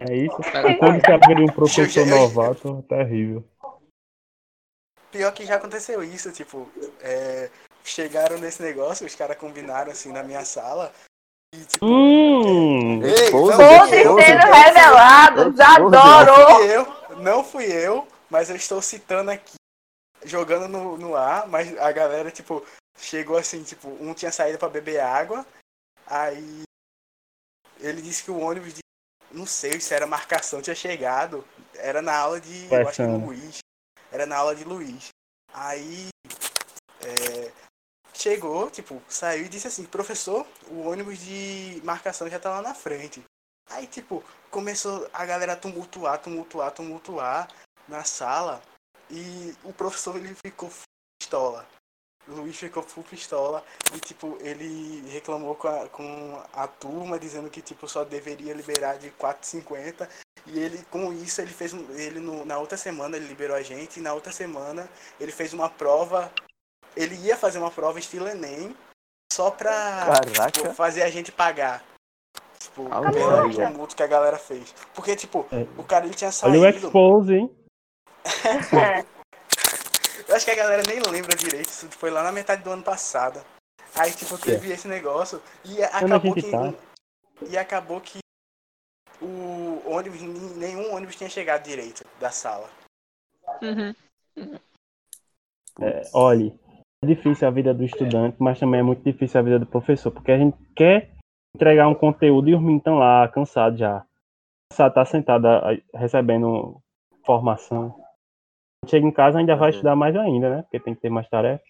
[0.00, 0.36] É isso.
[0.68, 3.44] E quando você aprende um professor novato, é terrível.
[5.12, 6.68] Pior que já aconteceu isso, tipo,
[7.00, 7.50] é,
[7.84, 10.90] chegaram nesse negócio, os caras combinaram assim na minha sala.
[11.54, 16.56] E tipo, Hum, Ei, Esposa, sendo revelados, adoro!
[16.56, 19.56] fui eu, não fui eu, mas eu estou citando aqui,
[20.24, 22.64] jogando no, no ar, mas a galera, tipo,
[22.98, 25.44] chegou assim, tipo, um tinha saído pra beber água,
[26.06, 26.62] aí
[27.80, 28.80] ele disse que o ônibus de,
[29.30, 31.44] não sei se era marcação, tinha chegado,
[31.74, 33.02] era na aula de, eu acho que.
[33.26, 33.58] Luiz,
[34.12, 35.08] era na aula de Luiz.
[35.52, 36.08] Aí
[37.00, 37.52] é,
[38.14, 42.74] chegou, tipo, saiu e disse assim, professor, o ônibus de marcação já tá lá na
[42.74, 43.22] frente.
[43.70, 47.48] Aí, tipo, começou a galera tumultuar, tumultuar, tumultuar
[47.88, 48.62] na sala.
[49.10, 50.70] E o professor, ele ficou
[51.18, 51.66] pistola.
[52.28, 53.64] O Luiz ficou full pistola.
[53.94, 58.98] E, tipo, ele reclamou com a, com a turma, dizendo que, tipo, só deveria liberar
[58.98, 60.08] de 4,50.
[60.46, 63.62] E ele, com isso, ele fez, um- ele no- na outra semana, ele liberou a
[63.62, 63.98] gente.
[64.00, 64.88] E na outra semana,
[65.20, 66.32] ele fez uma prova.
[66.96, 68.76] Ele ia fazer uma prova estilo Enem,
[69.32, 70.20] só pra
[70.52, 71.82] tipo, fazer a gente pagar.
[72.58, 74.74] Tipo, pelo tumulto que a galera fez.
[74.94, 75.62] Porque, tipo, É.
[75.80, 76.86] o cara ele tinha olha o saído.
[76.86, 77.56] expose, hein?
[80.28, 82.82] Eu acho que a galera nem lembra direito, isso foi lá na metade do ano
[82.82, 83.44] passado.
[83.94, 86.50] Aí, tipo, teve esse negócio e acabou que.
[86.50, 86.72] tá?
[87.48, 88.20] E acabou que
[89.20, 90.20] o ônibus,
[90.56, 92.68] nenhum ônibus tinha chegado direito da sala.
[95.80, 96.58] É, olhe,
[97.02, 100.10] é difícil a vida do estudante, mas também é muito difícil a vida do professor,
[100.10, 101.10] porque a gente quer
[101.54, 104.04] entregar um conteúdo e os meninos estão lá, cansados já.
[104.70, 105.46] Cansado, tá sentado
[105.94, 106.80] recebendo
[107.26, 107.94] formação.
[108.86, 109.70] Chega em casa ainda vai É.
[109.70, 110.62] estudar mais ainda, né?
[110.62, 111.62] Porque tem que ter mais tarefa.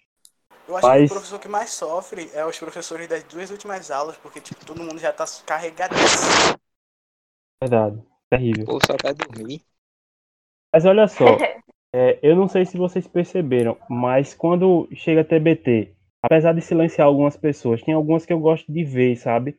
[0.68, 3.90] Eu acho Mas- que o professor que mais sofre é os professores das duas últimas
[3.90, 6.56] aulas, porque, tipo, todo mundo já tá carregadíssimo.
[7.61, 8.00] Verdade.
[8.33, 8.64] Terrível.
[8.64, 9.61] Pô, só quer dormir.
[10.75, 11.37] Mas olha só,
[11.95, 17.37] é, eu não sei se vocês perceberam, mas quando chega TBT, apesar de silenciar algumas
[17.37, 19.59] pessoas, tem algumas que eu gosto de ver, sabe?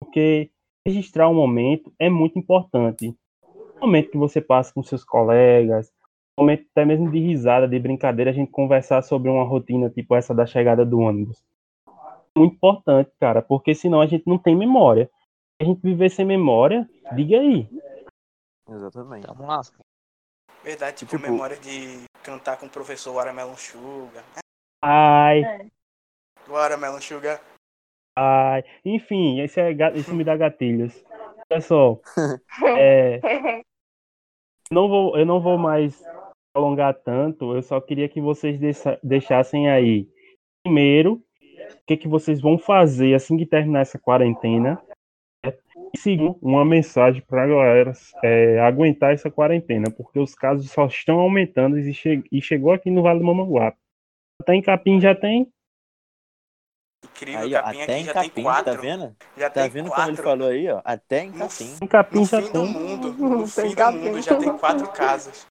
[0.00, 0.50] Porque
[0.84, 3.14] registrar um momento é muito importante.
[3.80, 5.92] Um momento que você passa com seus colegas,
[6.36, 10.16] um momento até mesmo de risada, de brincadeira, a gente conversar sobre uma rotina tipo
[10.16, 11.40] essa da chegada do ônibus.
[12.36, 15.08] Muito importante, cara, porque senão a gente não tem memória.
[15.60, 17.68] A gente viver sem memória, diga aí.
[18.68, 19.26] Exatamente.
[19.26, 19.60] Tamo lá.
[20.62, 24.24] Verdade, tipo, Tipo- memória de cantar com o professor Watermelon Sugar.
[24.84, 25.42] Ai,
[26.46, 27.40] Watermelon Sugar.
[28.16, 31.04] Ai, enfim, esse é isso me dá gatilhos.
[31.50, 32.00] Olha só,
[32.78, 33.20] é,
[34.70, 36.02] não vou, eu não vou mais
[36.54, 37.54] alongar tanto.
[37.54, 40.08] Eu só queria que vocês deixa- deixassem aí,
[40.64, 44.82] primeiro, o que que vocês vão fazer assim que terminar essa quarentena.
[45.94, 50.86] E segundo, uma mensagem para a galera é, aguentar essa quarentena, porque os casos só
[50.86, 53.78] estão aumentando e, che- e chegou aqui no Vale do Mamanguape.
[54.40, 55.48] Até em Capim já tem.
[57.04, 58.64] Incrível, Aí, ó, Capim até aqui em já Capim, tem quatro.
[58.74, 59.16] tá vendo?
[59.36, 60.02] Já Tá tem vendo quatro.
[60.04, 60.80] como ele falou aí, ó?
[60.84, 61.76] Até em No Capim.
[61.82, 62.72] Em Capim No já fim do tem.
[62.72, 65.46] mundo, Tem no fim do mundo já tem quatro casos.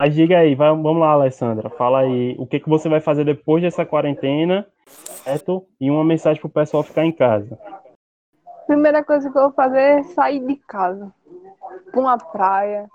[0.00, 1.68] Mas diga aí, vai- vamos lá, Alessandra.
[1.70, 5.66] Fala aí, o que, que você vai fazer depois dessa quarentena, certo?
[5.78, 7.58] E uma mensagem pro pessoal ficar em casa.
[8.70, 11.12] Primeira coisa que eu vou fazer é sair de casa.
[11.90, 12.88] Pra uma praia,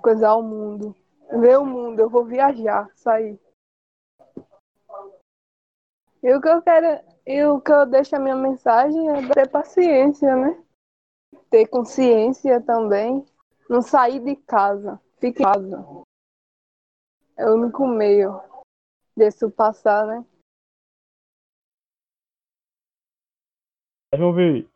[0.00, 0.94] coisar o mundo.
[1.32, 3.36] Ver o mundo, eu vou viajar, sair.
[6.22, 9.50] E o que eu quero, e o que eu deixo a minha mensagem é ter
[9.50, 10.62] paciência, né?
[11.50, 13.26] Ter consciência também.
[13.68, 15.00] Não sair de casa.
[15.18, 15.84] Fique em casa.
[17.36, 18.40] É o único meio
[19.16, 20.24] disso passar, né?
[24.14, 24.69] Vamos ver.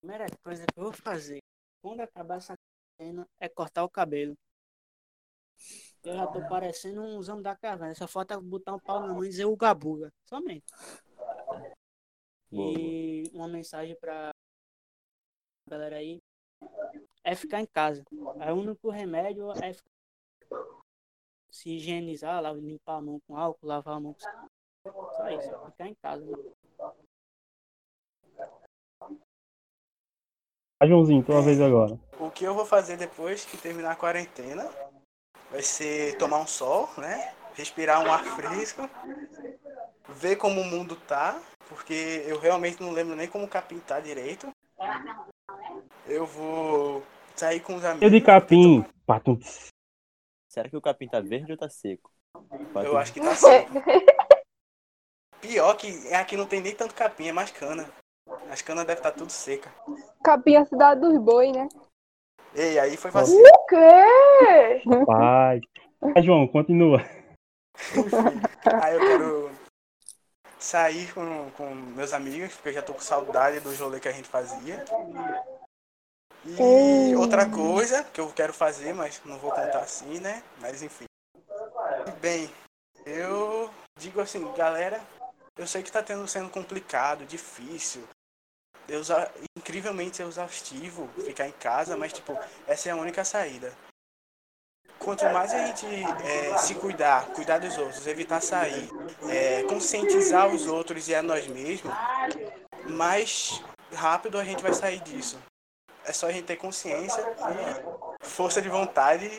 [0.00, 1.38] Primeira coisa que eu vou fazer
[1.82, 2.54] quando acabar essa
[3.00, 4.34] cena é cortar o cabelo.
[6.02, 7.94] Eu já tô parecendo um homem da caverna.
[7.94, 10.10] Só falta botar um pau na mão e dizer o gabuga.
[10.24, 10.64] Somente.
[12.50, 14.32] E uma mensagem pra
[15.68, 16.20] galera aí
[17.22, 18.02] é ficar em casa.
[18.40, 19.90] É o único remédio é ficar-
[21.50, 24.20] se higienizar, limpar a mão com álcool, lavar a mão com.
[25.16, 26.24] Só isso, ficar em casa.
[26.24, 26.52] né?
[30.80, 32.00] Vai, Joãozinho, tua vez agora.
[32.18, 34.66] O que eu vou fazer depois que terminar a quarentena
[35.50, 37.34] vai ser tomar um sol, né?
[37.54, 38.88] Respirar um ar fresco,
[40.08, 44.00] ver como o mundo tá, porque eu realmente não lembro nem como o capim tá
[44.00, 44.48] direito.
[46.06, 47.02] Eu vou
[47.36, 48.02] sair com os amigos.
[48.02, 48.82] Eu de capim.
[49.04, 49.38] Patum.
[50.48, 52.10] Será que o capim tá verde ou tá seco?
[52.74, 53.74] Eu acho que tá seco.
[55.42, 57.86] Pior que aqui não tem nem tanto capim, é mais cana.
[58.50, 59.72] As canas devem estar tudo seca.
[60.24, 61.68] Capim é a cidade dos boi, né?
[62.54, 63.40] Ei, aí foi vacilo.
[63.40, 64.82] O quê?
[65.06, 65.60] Pai.
[66.00, 67.04] Vai, João, continua.
[68.82, 69.50] Aí eu quero
[70.58, 74.12] sair com, com meus amigos, porque eu já tô com saudade do rolê que a
[74.12, 74.84] gente fazia.
[76.44, 80.42] E outra coisa que eu quero fazer, mas não vou contar assim, né?
[80.60, 81.04] Mas enfim.
[82.20, 82.50] Bem,
[83.04, 85.00] eu digo assim, galera,
[85.56, 88.02] eu sei que tá tendo sendo complicado, difícil.
[88.90, 92.36] Exa incrivelmente exaustivo ficar em casa, mas tipo,
[92.66, 93.72] essa é a única saída.
[94.98, 98.90] Quanto mais a gente é, se cuidar, cuidar dos outros, evitar sair,
[99.28, 101.92] é, conscientizar os outros e a nós mesmos,
[102.88, 103.62] mais
[103.94, 105.38] rápido a gente vai sair disso.
[106.04, 109.30] É só a gente ter consciência e força de vontade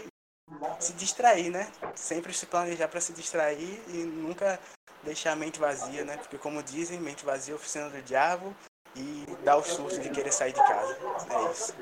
[0.79, 1.69] se distrair, né?
[1.93, 4.59] Sempre se planejar para se distrair e nunca
[5.03, 6.17] deixar a mente vazia, né?
[6.17, 8.55] Porque como dizem, mente vazia é oficina do diabo
[8.95, 10.97] e dá o surto de querer sair de casa.
[11.29, 11.75] É isso.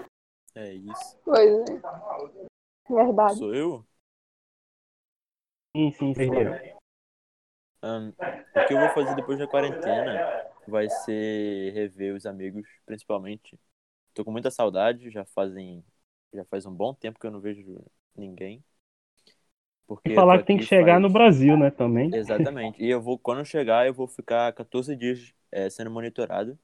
[0.55, 1.17] É isso.
[1.25, 1.81] Pois é.
[2.89, 3.37] Verdade.
[3.37, 3.85] Sou eu?
[5.75, 6.29] Sim, sim, sim.
[7.81, 10.19] Ahn, o que eu vou fazer depois da quarentena
[10.67, 13.57] vai ser rever os amigos, principalmente.
[14.13, 15.83] Tô com muita saudade, já fazem
[16.33, 17.63] já faz um bom tempo que eu não vejo
[18.15, 18.63] ninguém.
[19.87, 22.13] Porque E falar que tem que chegar faz- no Brasil, né, também.
[22.13, 22.83] Exatamente.
[22.83, 26.57] E eu vou, quando eu chegar, eu vou ficar 14 dias eh, sendo monitorado.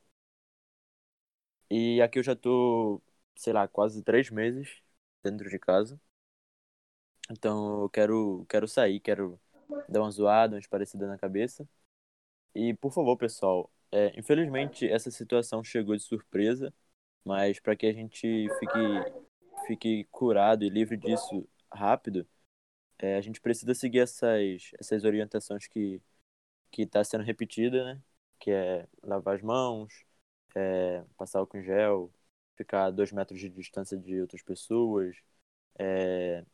[1.70, 3.02] E aqui eu já tô,
[3.36, 4.82] sei lá, quase três meses
[5.24, 6.00] dentro de casa.
[7.30, 9.40] Então eu quero, quero sair, quero
[9.90, 11.68] dar uma zoada, uma esparecida na cabeça.
[12.56, 16.74] E por favor, pessoal, é, infelizmente essa situação chegou de surpresa,
[17.26, 18.80] mas para que a gente fique,
[19.68, 22.28] fique curado e livre disso rápido,
[23.00, 26.02] é, a gente precisa seguir essas, essas orientações que
[26.72, 28.02] que está sendo repetida, né?
[28.40, 30.06] Que é lavar as mãos,
[30.56, 32.12] é, passar álcool em gel,
[32.58, 35.18] ficar a dois metros de distância de outras pessoas,
[35.80, 36.46] é,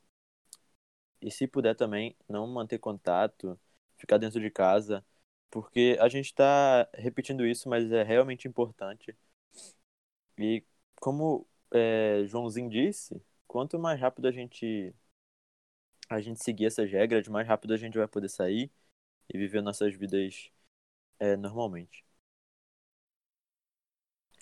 [1.21, 3.59] e se puder também não manter contato,
[3.97, 5.05] ficar dentro de casa,
[5.49, 9.15] porque a gente está repetindo isso, mas é realmente importante.
[10.37, 10.63] E
[10.99, 14.93] como é, Joãozinho disse, quanto mais rápido a gente
[16.09, 18.71] a gente seguir essas regras, mais rápido a gente vai poder sair
[19.33, 20.51] e viver nossas vidas
[21.19, 22.05] é, normalmente.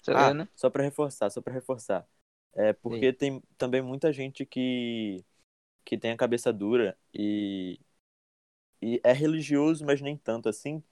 [0.02, 0.47] Sou Ah, eu, né?
[0.56, 2.08] só para reforçar, só para reforçar.
[2.56, 5.24] É porque tem também muita gente que
[5.86, 7.80] que tem a cabeça dura e
[8.82, 10.84] e é religioso, mas nem tanto assim.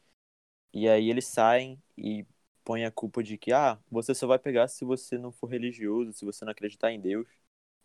[0.74, 2.26] E aí eles saem e
[2.64, 6.14] põem a culpa de que ah, você só vai pegar se você não for religioso,
[6.14, 7.28] se você não acreditar em Deus.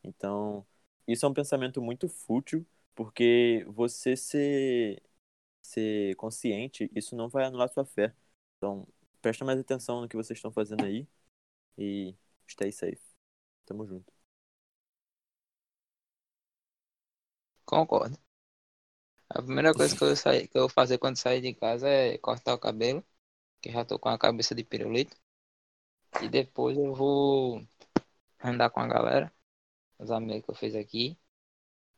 [0.05, 0.67] Então,
[1.09, 5.03] isso é um pensamento muito fútil, porque você ser
[5.63, 8.15] ser consciente, isso não vai anular sua fé.
[8.59, 8.87] Então,
[9.23, 11.09] presta mais atenção no que vocês estão fazendo aí
[11.79, 12.17] e
[12.49, 13.01] stay safe.
[13.67, 14.13] Tamo junto.
[17.65, 18.17] Concordo.
[19.31, 22.19] A primeira coisa que eu, saí, que eu vou fazer quando sair de casa é
[22.19, 23.05] cortar o cabelo,
[23.61, 25.17] que já tô com a cabeça de pirulito.
[26.23, 27.67] E depois eu vou
[28.43, 29.33] andar com a galera,
[29.99, 31.19] os amigos que eu fiz aqui.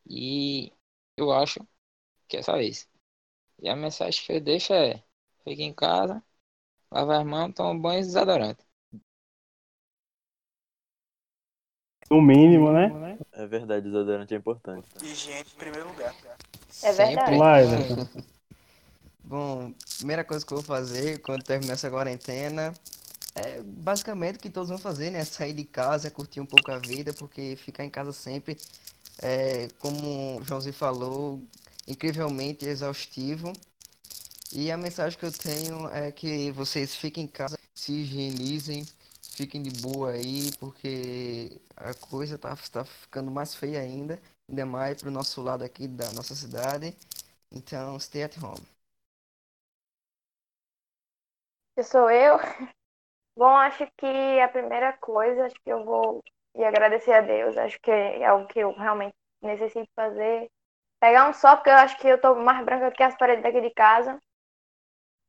[0.08, 0.72] E
[1.16, 1.60] eu acho
[2.28, 2.88] que é só isso.
[3.60, 5.04] E a mensagem que eu deixo é:
[5.44, 6.22] fique em casa,
[6.94, 8.64] lava as mãos, toma banho e desodorante.
[12.10, 13.18] No mínimo, né?
[13.32, 14.86] É verdade, desodorante é importante.
[15.02, 16.14] Higiene em primeiro lugar.
[16.82, 17.36] É verdade.
[17.36, 18.08] Lá, Everton.
[19.24, 22.72] Bom, primeira coisa que eu vou fazer quando terminar essa quarentena
[23.34, 25.24] é basicamente o que todos vão fazer, né?
[25.24, 28.56] Sair de casa, curtir um pouco a vida, porque ficar em casa sempre
[29.20, 31.42] é, como o Joãozinho falou,
[31.88, 33.52] incrivelmente exaustivo.
[34.56, 38.84] E a mensagem que eu tenho é que vocês fiquem em casa, se higienizem,
[39.20, 45.02] fiquem de boa aí, porque a coisa tá, tá ficando mais feia ainda, ainda mais
[45.02, 46.96] pro nosso lado aqui da nossa cidade.
[47.50, 48.64] Então, stay at home.
[51.76, 52.38] Que sou eu.
[53.36, 56.22] Bom, acho que a primeira coisa, acho que eu vou
[56.54, 57.56] ir agradecer a Deus.
[57.56, 60.48] Acho que é algo que eu realmente necessito fazer.
[61.00, 63.42] Pegar um sol, porque eu acho que eu tô mais branca do que as paredes
[63.42, 64.16] daqui de casa.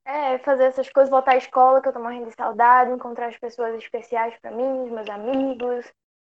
[0.05, 3.37] É, fazer essas coisas, voltar à escola, que eu tô morrendo de saudade, encontrar as
[3.37, 5.91] pessoas especiais pra mim, os meus amigos,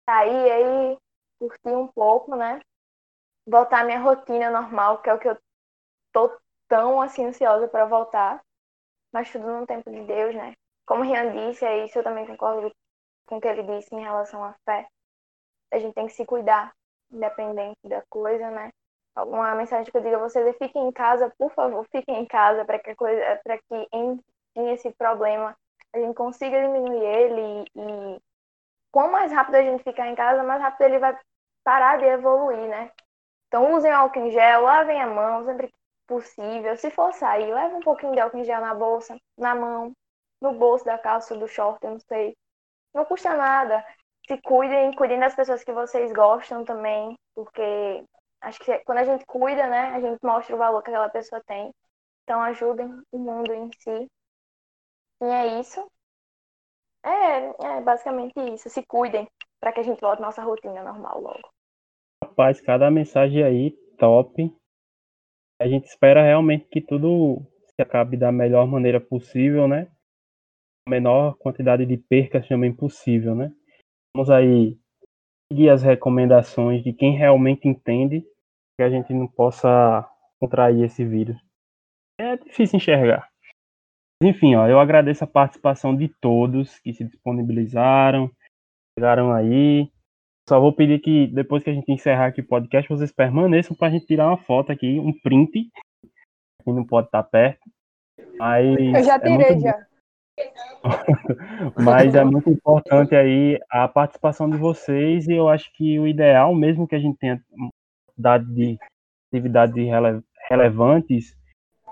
[0.09, 0.97] sair aí,
[1.39, 2.59] curtir um pouco, né?
[3.47, 5.37] Voltar à minha rotina normal, que é o que eu
[6.13, 6.31] tô
[6.69, 8.41] tão assim ansiosa pra voltar.
[9.13, 10.53] Mas tudo no tempo de Deus, né?
[10.87, 12.71] Como o Rian disse, é isso eu também concordo
[13.27, 14.87] com o que ele disse em relação à fé.
[15.73, 16.73] a gente tem que se cuidar,
[17.11, 18.71] independente da coisa, né?
[19.15, 22.63] Alguma mensagem que eu diga a vocês fiquem em casa, por favor, fiquem em casa
[22.63, 25.55] para que coisa, que em esse problema
[25.93, 27.41] a gente consiga diminuir ele
[27.75, 28.21] e, e
[28.91, 31.17] quanto mais rápido a gente ficar em casa, mais rápido ele vai
[31.63, 32.91] parar de evoluir, né?
[33.47, 35.73] Então usem álcool em gel, lavem a mão sempre que
[36.07, 36.75] possível.
[36.77, 39.93] Se for sair, leve um pouquinho de álcool em gel na bolsa, na mão,
[40.41, 42.35] no bolso da calça, do short, eu não sei.
[42.93, 43.85] Não custa nada.
[44.27, 48.03] Se cuidem, cuidem das pessoas que vocês gostam também, porque
[48.41, 51.41] acho que quando a gente cuida, né, a gente mostra o valor que aquela pessoa
[51.45, 51.73] tem.
[52.23, 54.07] Então ajudem o mundo em si.
[55.21, 55.85] E é isso.
[57.03, 58.69] É, é basicamente isso.
[58.69, 59.27] Se cuidem
[59.59, 61.49] para que a gente volte à nossa rotina normal logo.
[62.23, 64.51] Rapaz, cada mensagem aí, top.
[65.59, 69.91] A gente espera realmente que tudo se acabe da melhor maneira possível, né?
[70.87, 73.51] A menor quantidade de percas também possível, né?
[74.15, 74.79] Vamos aí
[75.51, 78.25] seguir as recomendações de quem realmente entende
[78.81, 80.09] que a gente não possa
[80.39, 81.37] contrair esse vírus.
[82.19, 83.29] É difícil enxergar.
[84.23, 88.31] Enfim, ó, eu agradeço a participação de todos que se disponibilizaram,
[88.97, 89.87] chegaram aí.
[90.49, 93.87] Só vou pedir que depois que a gente encerrar aqui o podcast, vocês permaneçam para
[93.87, 95.69] a gente tirar uma foto aqui, um print.
[96.63, 97.61] Quem não pode estar perto.
[98.39, 99.61] Mas eu já tirei, é muito...
[99.61, 99.87] já.
[101.77, 106.55] Mas é muito importante aí a participação de vocês e eu acho que o ideal,
[106.55, 107.39] mesmo que a gente tenha
[108.21, 108.77] dado de
[109.31, 111.37] atividades rele relevantes,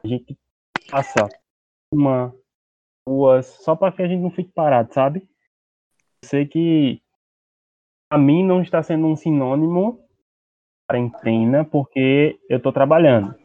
[0.04, 0.38] a gente
[0.90, 1.28] faça
[1.94, 2.34] uma,
[3.08, 5.28] duas, só para que a gente não fique parado, sabe?
[6.22, 7.02] Eu sei que
[8.12, 10.04] a mim não está sendo um sinônimo
[10.90, 13.36] quarentena, porque eu estou trabalhando.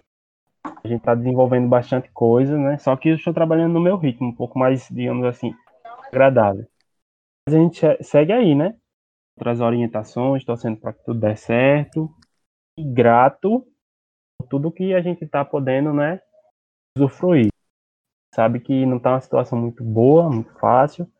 [0.65, 2.79] A gente está desenvolvendo bastante coisa, né?
[2.79, 5.55] Só que eu estou trabalhando no meu ritmo, um pouco mais, digamos assim,
[6.09, 6.67] agradável.
[7.47, 8.75] Mas a gente segue aí, né?
[9.37, 12.11] Outras orientações, torcendo para que tudo dê certo.
[12.79, 13.67] E grato
[14.39, 16.21] por tudo que a gente está podendo, né?
[16.97, 17.55] Usufruir
[18.35, 21.11] sabe que não está uma situação muito boa, muito fácil.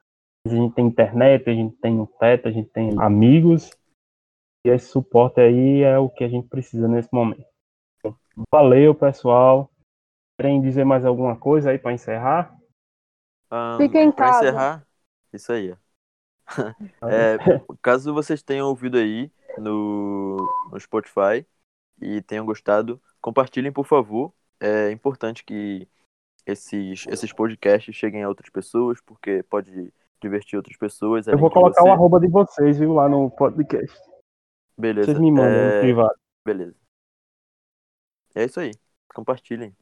[0.47, 3.71] A gente tem internet, a gente tem um teto, a gente tem amigos.
[4.67, 7.47] E esse suporte aí é o que a gente precisa nesse momento.
[8.53, 9.71] Valeu, pessoal.
[10.39, 12.55] Querem dizer mais alguma coisa aí para encerrar?
[13.51, 14.49] Um, Fica em pra casa.
[14.49, 14.87] encerrar,
[15.33, 15.73] isso aí.
[15.73, 15.77] ó.
[17.09, 17.39] É,
[17.81, 20.44] caso vocês tenham ouvido aí no,
[20.75, 21.47] no Spotify
[22.01, 24.35] e tenham gostado, compartilhem, por favor.
[24.61, 25.89] É importante que
[26.45, 31.27] esses, esses podcasts cheguem a outras pessoas, porque pode divertir outras pessoas.
[31.27, 31.89] Eu vou colocar você.
[31.89, 33.97] o arroba de vocês, viu, lá no podcast.
[34.77, 35.07] Beleza.
[35.07, 36.19] Vocês me mandam é, no privado.
[36.45, 36.77] Beleza.
[38.35, 38.73] É isso aí.
[39.15, 39.75] Compartilhem.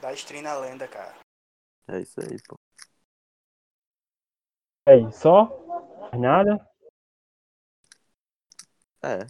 [0.00, 1.14] Dá stream na lenda, cara.
[1.88, 2.56] É isso aí, pô.
[4.86, 6.10] É isso, só?
[6.18, 6.58] Nada?
[9.02, 9.26] É.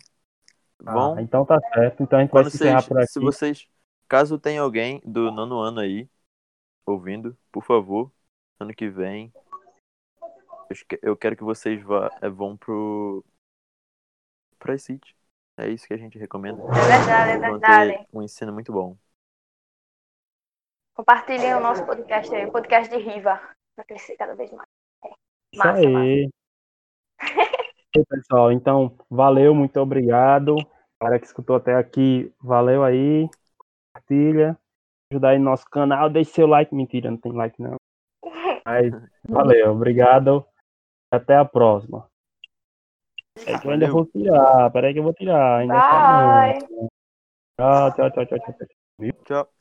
[0.86, 2.02] Ah, Bom, então tá certo.
[2.02, 3.12] Então a gente vai quando se encerrar vocês, por aqui.
[3.12, 3.68] se vocês,
[4.08, 6.08] caso tenha alguém do nono ano aí
[6.86, 8.10] ouvindo, por favor,
[8.58, 9.32] ano que vem,
[11.02, 13.24] eu quero que vocês vá, é, vão pro
[14.58, 15.16] pra City.
[15.56, 16.62] É isso que a gente recomenda.
[16.62, 18.06] É verdade, é Vão verdade.
[18.12, 18.96] um ensino muito bom.
[20.94, 23.40] Compartilhem o nosso podcast aí, o podcast de Riva,
[23.74, 24.68] para crescer cada vez mais.
[25.52, 26.30] Isso Massa, aí.
[27.96, 30.56] Aí, pessoal, então, valeu, muito obrigado.
[30.98, 33.28] Para que escutou até aqui, valeu aí.
[33.92, 34.56] Compartilha.
[35.10, 36.74] Ajudar aí no nosso canal, deixe seu like.
[36.74, 37.76] Mentira, não tem like não.
[38.64, 38.92] Mas,
[39.28, 40.46] valeu, obrigado.
[41.10, 42.06] Até a próxima.
[43.46, 45.58] É que eu ainda vou tirar, peraí que eu vou tirar.
[45.58, 45.88] Ainda Bye.
[45.88, 46.88] tá não.
[47.58, 49.12] Tchau, tchau, tchau, tchau, tchau.
[49.24, 49.59] Tchau.